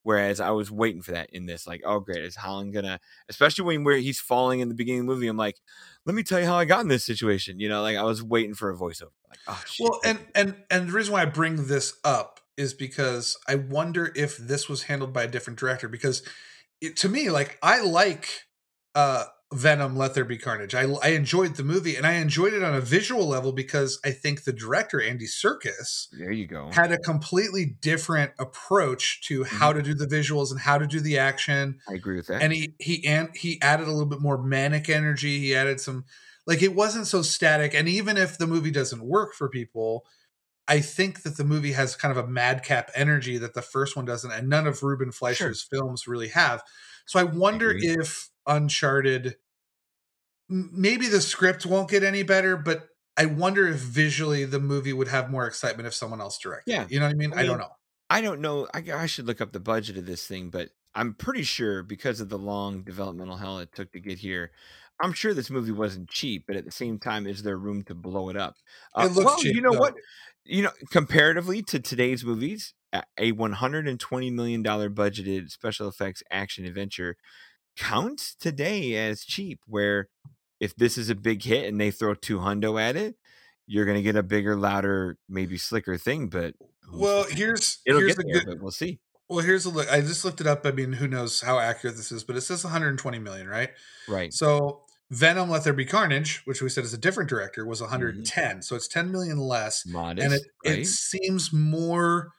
[0.04, 3.00] Whereas I was waiting for that in this, like, oh great, is Holland gonna?
[3.28, 5.58] Especially when where he's falling in the beginning of the movie, I'm like,
[6.06, 7.60] let me tell you how I got in this situation.
[7.60, 9.12] You know, like I was waiting for a voiceover.
[9.30, 9.88] Like, oh shit.
[9.90, 14.12] Well, and and and the reason why I bring this up is because I wonder
[14.16, 15.90] if this was handled by a different director.
[15.90, 16.24] Because
[16.82, 18.30] it, to me, like I like
[18.96, 20.76] uh, Venom: Let There Be Carnage.
[20.76, 24.12] I I enjoyed the movie, and I enjoyed it on a visual level because I
[24.12, 26.70] think the director Andy Serkis there you go.
[26.72, 29.80] had a completely different approach to how mm-hmm.
[29.80, 32.42] to do the visuals and how to do the action I agree with that.
[32.42, 36.04] and he he and he added a little bit more manic energy he added some
[36.46, 40.06] like it wasn't so static and even if the movie doesn't work for people
[40.68, 44.06] i think that the movie has kind of a madcap energy that the first one
[44.06, 46.64] doesn't and none of ruben fleischer's films really have
[47.06, 47.96] so i wonder agree.
[48.00, 49.36] if uncharted
[50.50, 52.88] maybe the script won't get any better, but
[53.18, 56.72] I wonder if visually the movie would have more excitement if someone else directed.
[56.72, 56.84] Yeah.
[56.84, 56.92] it.
[56.92, 57.34] you know what I mean.
[57.34, 57.70] I I, don't know.
[58.10, 58.68] I don't know.
[58.74, 62.22] I, I should look up the budget of this thing, but I'm pretty sure because
[62.22, 64.52] of the long developmental hell it took to get here,
[65.02, 66.46] I'm sure this movie wasn't cheap.
[66.48, 68.56] But at the same time, is there room to blow it up?
[68.96, 69.56] Uh, It looks well, cheap.
[69.56, 69.80] you know though.
[69.80, 69.96] what?
[70.46, 76.66] You know, comparatively to today's movies, a a 120 million dollar budgeted special effects action
[76.66, 77.18] adventure
[77.78, 79.60] counts today as cheap.
[79.68, 80.10] Where
[80.60, 83.16] if this is a big hit and they throw two hundo at it,
[83.68, 86.28] you're gonna get a bigger, louder, maybe slicker thing.
[86.28, 86.56] But
[86.92, 88.46] Well, here's it'll here's get a there, good.
[88.56, 89.00] but we'll see.
[89.30, 89.92] Well, here's a look.
[89.92, 90.66] I just looked it up.
[90.66, 93.72] I mean, who knows how accurate this is, but it says 120 million, right?
[94.08, 94.32] Right.
[94.34, 97.92] So Venom: Let There Be Carnage, which we said is a different director, was Mm-hmm.
[97.92, 98.62] 110.
[98.62, 100.80] So it's 10 million less, Modest, and it right?
[100.80, 102.32] it seems more.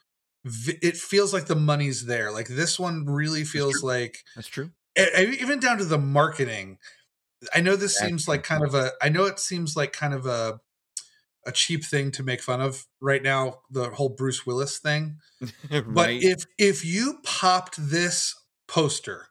[0.45, 2.31] It feels like the money's there.
[2.33, 3.89] Like this one really feels true.
[3.89, 4.71] like That's true.
[4.99, 6.79] Even down to the marketing.
[7.55, 8.93] I know this That's seems like kind of a.
[9.01, 10.61] I know it seems like kind of a
[11.47, 13.61] a cheap thing to make fun of right now.
[13.71, 15.19] The whole Bruce Willis thing.
[15.71, 18.35] But if if you popped this
[18.67, 19.29] poster,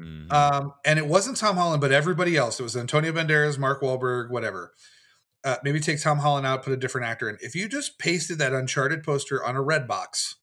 [0.00, 0.30] Mhm.
[0.32, 4.28] um, and it wasn't Tom Holland, but everybody else, it was Antonio Banderas, Mark Wahlberg,
[4.30, 4.74] whatever.
[5.44, 7.38] Uh, maybe take Tom Holland out, put a different actor in.
[7.40, 10.34] If you just pasted that Uncharted poster on a red box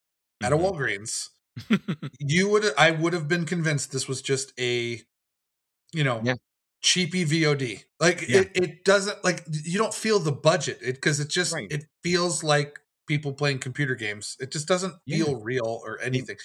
[0.42, 0.62] at a Mhm.
[0.72, 1.28] Walgreens,
[2.18, 5.00] you would I would have been convinced this was just a,
[5.92, 6.34] you know, Yeah.
[6.82, 7.84] cheapy VOD.
[8.00, 8.42] Like Yeah.
[8.42, 11.70] it, it doesn't like you don't feel the budget because it, just Right.
[11.70, 14.36] it feels like people playing computer games.
[14.40, 15.18] It just doesn't Yeah.
[15.18, 16.36] feel real or anything.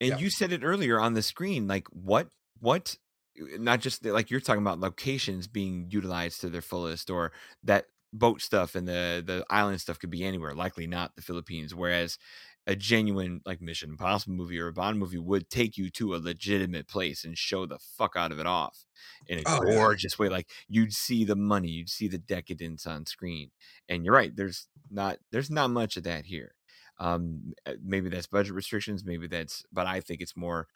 [0.00, 0.18] and Yeah.
[0.18, 2.28] you said it earlier on the screen like what
[2.60, 2.96] what
[3.40, 7.32] uh, not just like you're talking about locations being utilized to their fullest or
[7.64, 11.74] that boat stuff and the the island stuff could be anywhere likely not the philippines
[11.74, 12.18] whereas
[12.66, 16.18] a genuine like mission impossible movie or a bond movie would take you to a
[16.18, 18.86] legitimate place and show the fuck out of it off
[19.26, 19.86] in a Oh, yeah.
[19.86, 23.50] gorgeous way like you'd see the money you'd see the decadence on screen
[23.88, 26.54] and you're right there's not there's not much of that here
[26.98, 30.68] um uh, maybe that's budget restrictions maybe that's but i think it's more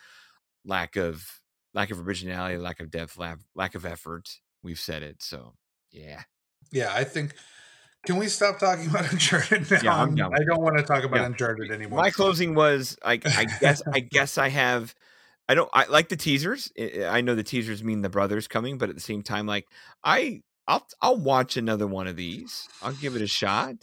[0.65, 1.41] lack of
[1.75, 5.55] lack of originality lack of depth lack, lack of effort we've said it so
[5.91, 6.23] yeah
[6.73, 7.35] Yeah, I think.
[8.07, 9.81] Can we stop talking about Uncharted now?
[9.83, 11.27] Yeah, I'm with I don't want to talk about Yeah.
[11.27, 11.99] Uncharted anymore.
[12.01, 14.95] my closing was like i guess i guess i have
[15.49, 18.79] i don't i like the teasers I- i know the teasers mean the brothers coming
[18.79, 19.67] but at the same time like
[20.05, 23.77] i i'll i'll watch another one of these i'll give it a shot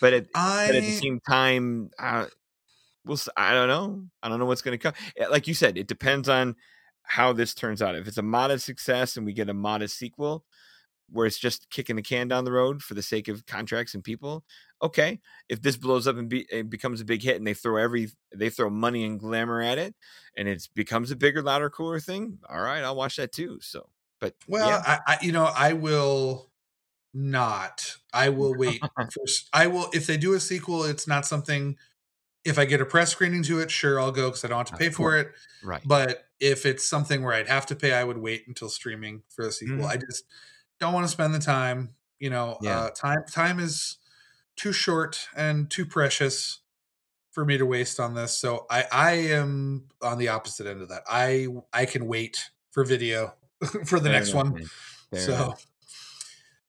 [0.00, 2.26] but at, I but at the same time uh
[3.04, 5.76] we'll i don't know i don't know what's going to come Eh, like you said
[5.78, 6.56] it depends on
[7.02, 10.44] how this turns out if it's a modest success and we get a modest sequel
[11.10, 14.02] where it's just kicking the can down the road for the sake of contracts and
[14.04, 14.44] people
[14.82, 17.76] okay if this blows up and be, it becomes a big hit and they throw
[17.76, 19.94] every they throw money and glamour at it
[20.36, 23.88] and it becomes a bigger louder cooler thing all right i'll watch that too so
[24.20, 26.50] but well, yeah I, I you know I will
[27.14, 27.96] not.
[28.12, 28.80] I will wait.
[28.96, 30.84] for, I will if they do a sequel.
[30.84, 31.76] It's not something.
[32.44, 34.78] If I get a press screening to it, sure I'll go because I don't have
[34.78, 35.32] to pay for it.
[35.62, 39.22] right But if it's something where I'd have to pay, I would wait until streaming
[39.30, 39.78] for the sequel.
[39.78, 39.88] Mhm.
[39.88, 40.24] I just
[40.80, 41.94] don't want to spend the time.
[42.18, 42.78] You know, Yeah.
[42.80, 43.98] uh, time time is
[44.56, 46.60] too short and too precious
[47.32, 48.36] for me to waste on this.
[48.38, 51.02] So I I am on the opposite end of that.
[51.08, 53.34] I I can wait for video
[53.86, 54.70] for the Fair next enough, one.
[55.14, 55.66] so enough.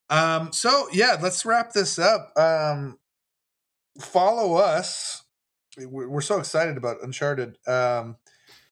[0.09, 2.31] um so yeah, let's wrap this up.
[2.37, 2.99] Um
[4.01, 5.23] follow us.
[5.77, 7.57] We're we're so excited about Uncharted.
[7.67, 8.17] Um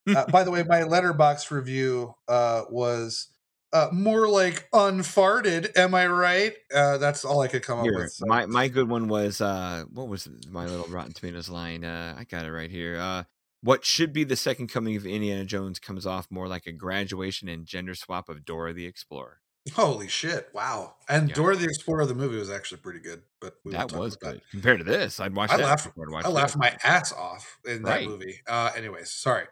[0.15, 3.29] uh, by the way, my Letterboxd review uh, was
[3.73, 5.75] uh, more like unfarted.
[5.77, 6.53] Am I right?
[6.73, 8.11] Uh, that's all I could come up with.
[8.11, 8.25] so.
[8.27, 11.83] my my good one was uh what was my little Rotten Tomatoes line?
[11.83, 12.97] Uh I got it right here.
[12.99, 13.23] Uh
[13.61, 17.47] what should be the second coming of Indiana Jones comes off more like a graduation
[17.49, 19.39] and gender swap of Dora the Explorer.
[19.75, 20.49] Holy shit!
[20.53, 20.95] Wow.
[21.07, 21.35] And Yeah.
[21.35, 24.79] Dora the Explorer, the movie was actually pretty good, but we that was good compared
[24.79, 25.21] to this.
[25.21, 25.63] I'd watch I that.
[25.63, 25.87] laughed-
[26.25, 28.07] I laughed my ass off in that Right.
[28.09, 28.41] movie.
[28.45, 29.45] Uh, anyways, sorry.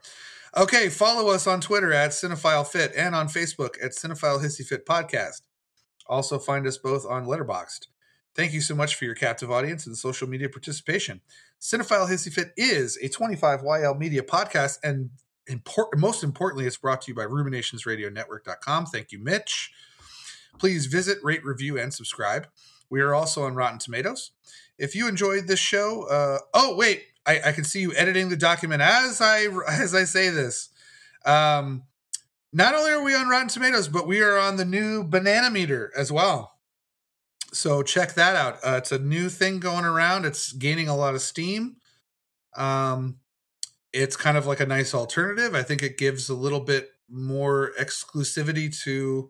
[0.55, 4.85] Okay, follow us on Twitter at Cinephile Fit and on Facebook at Cinephile Hissy Fit
[4.85, 5.43] Podcast.
[6.07, 7.87] Also, find us both on Letterboxd.
[8.35, 11.21] Thank you so much for your captive audience and social media participation.
[11.61, 15.11] Cinephile Hissy Fit is a 25YL media podcast, and
[15.47, 18.87] import- most importantly, it's brought to you by RuminationsRadioNetwork.com.
[18.87, 19.71] Thank you, Mitch.
[20.57, 22.47] Please visit, rate, review, and subscribe.
[22.89, 24.31] We are also on Rotten Tomatoes.
[24.77, 28.37] If you enjoyed this show, uh, oh wait, I, I can see you editing the
[28.37, 30.69] document as I as I say this.
[31.25, 31.83] Um,
[32.53, 35.91] not only are we on Rotten Tomatoes, but we are on the new Banana Meter
[35.95, 36.53] as well.
[37.53, 38.55] So check that out.
[38.65, 40.25] Uh, it's a new thing going around.
[40.25, 41.77] It's gaining a lot of steam.
[42.55, 43.19] Um,
[43.93, 45.53] it's kind of like a nice alternative.
[45.53, 49.29] I think it gives a little bit more exclusivity to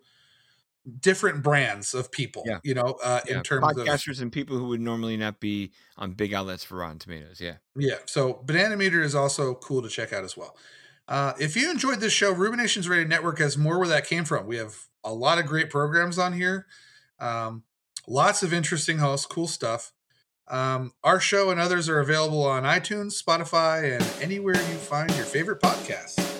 [0.99, 2.43] different brands of people.
[2.45, 2.59] Yeah.
[2.63, 5.71] You know, uh, Yeah, in terms of podcasters and people who would normally not be
[5.97, 7.39] on big outlets for Rotten Tomatoes.
[7.39, 7.57] Yeah.
[7.75, 7.97] Yeah.
[8.05, 10.57] So Banana Meter is also cool to check out as well.
[11.07, 14.47] Uh, if you enjoyed this show, Ruminations Radio Network has more where that came from.
[14.47, 16.67] We have a lot of great programs on here,
[17.19, 17.63] um,
[18.07, 19.91] lots of interesting hosts, cool stuff.
[20.47, 25.25] Um, our show and others are available on iTunes, Spotify, and anywhere you find your
[25.25, 26.30] favorite podcasts.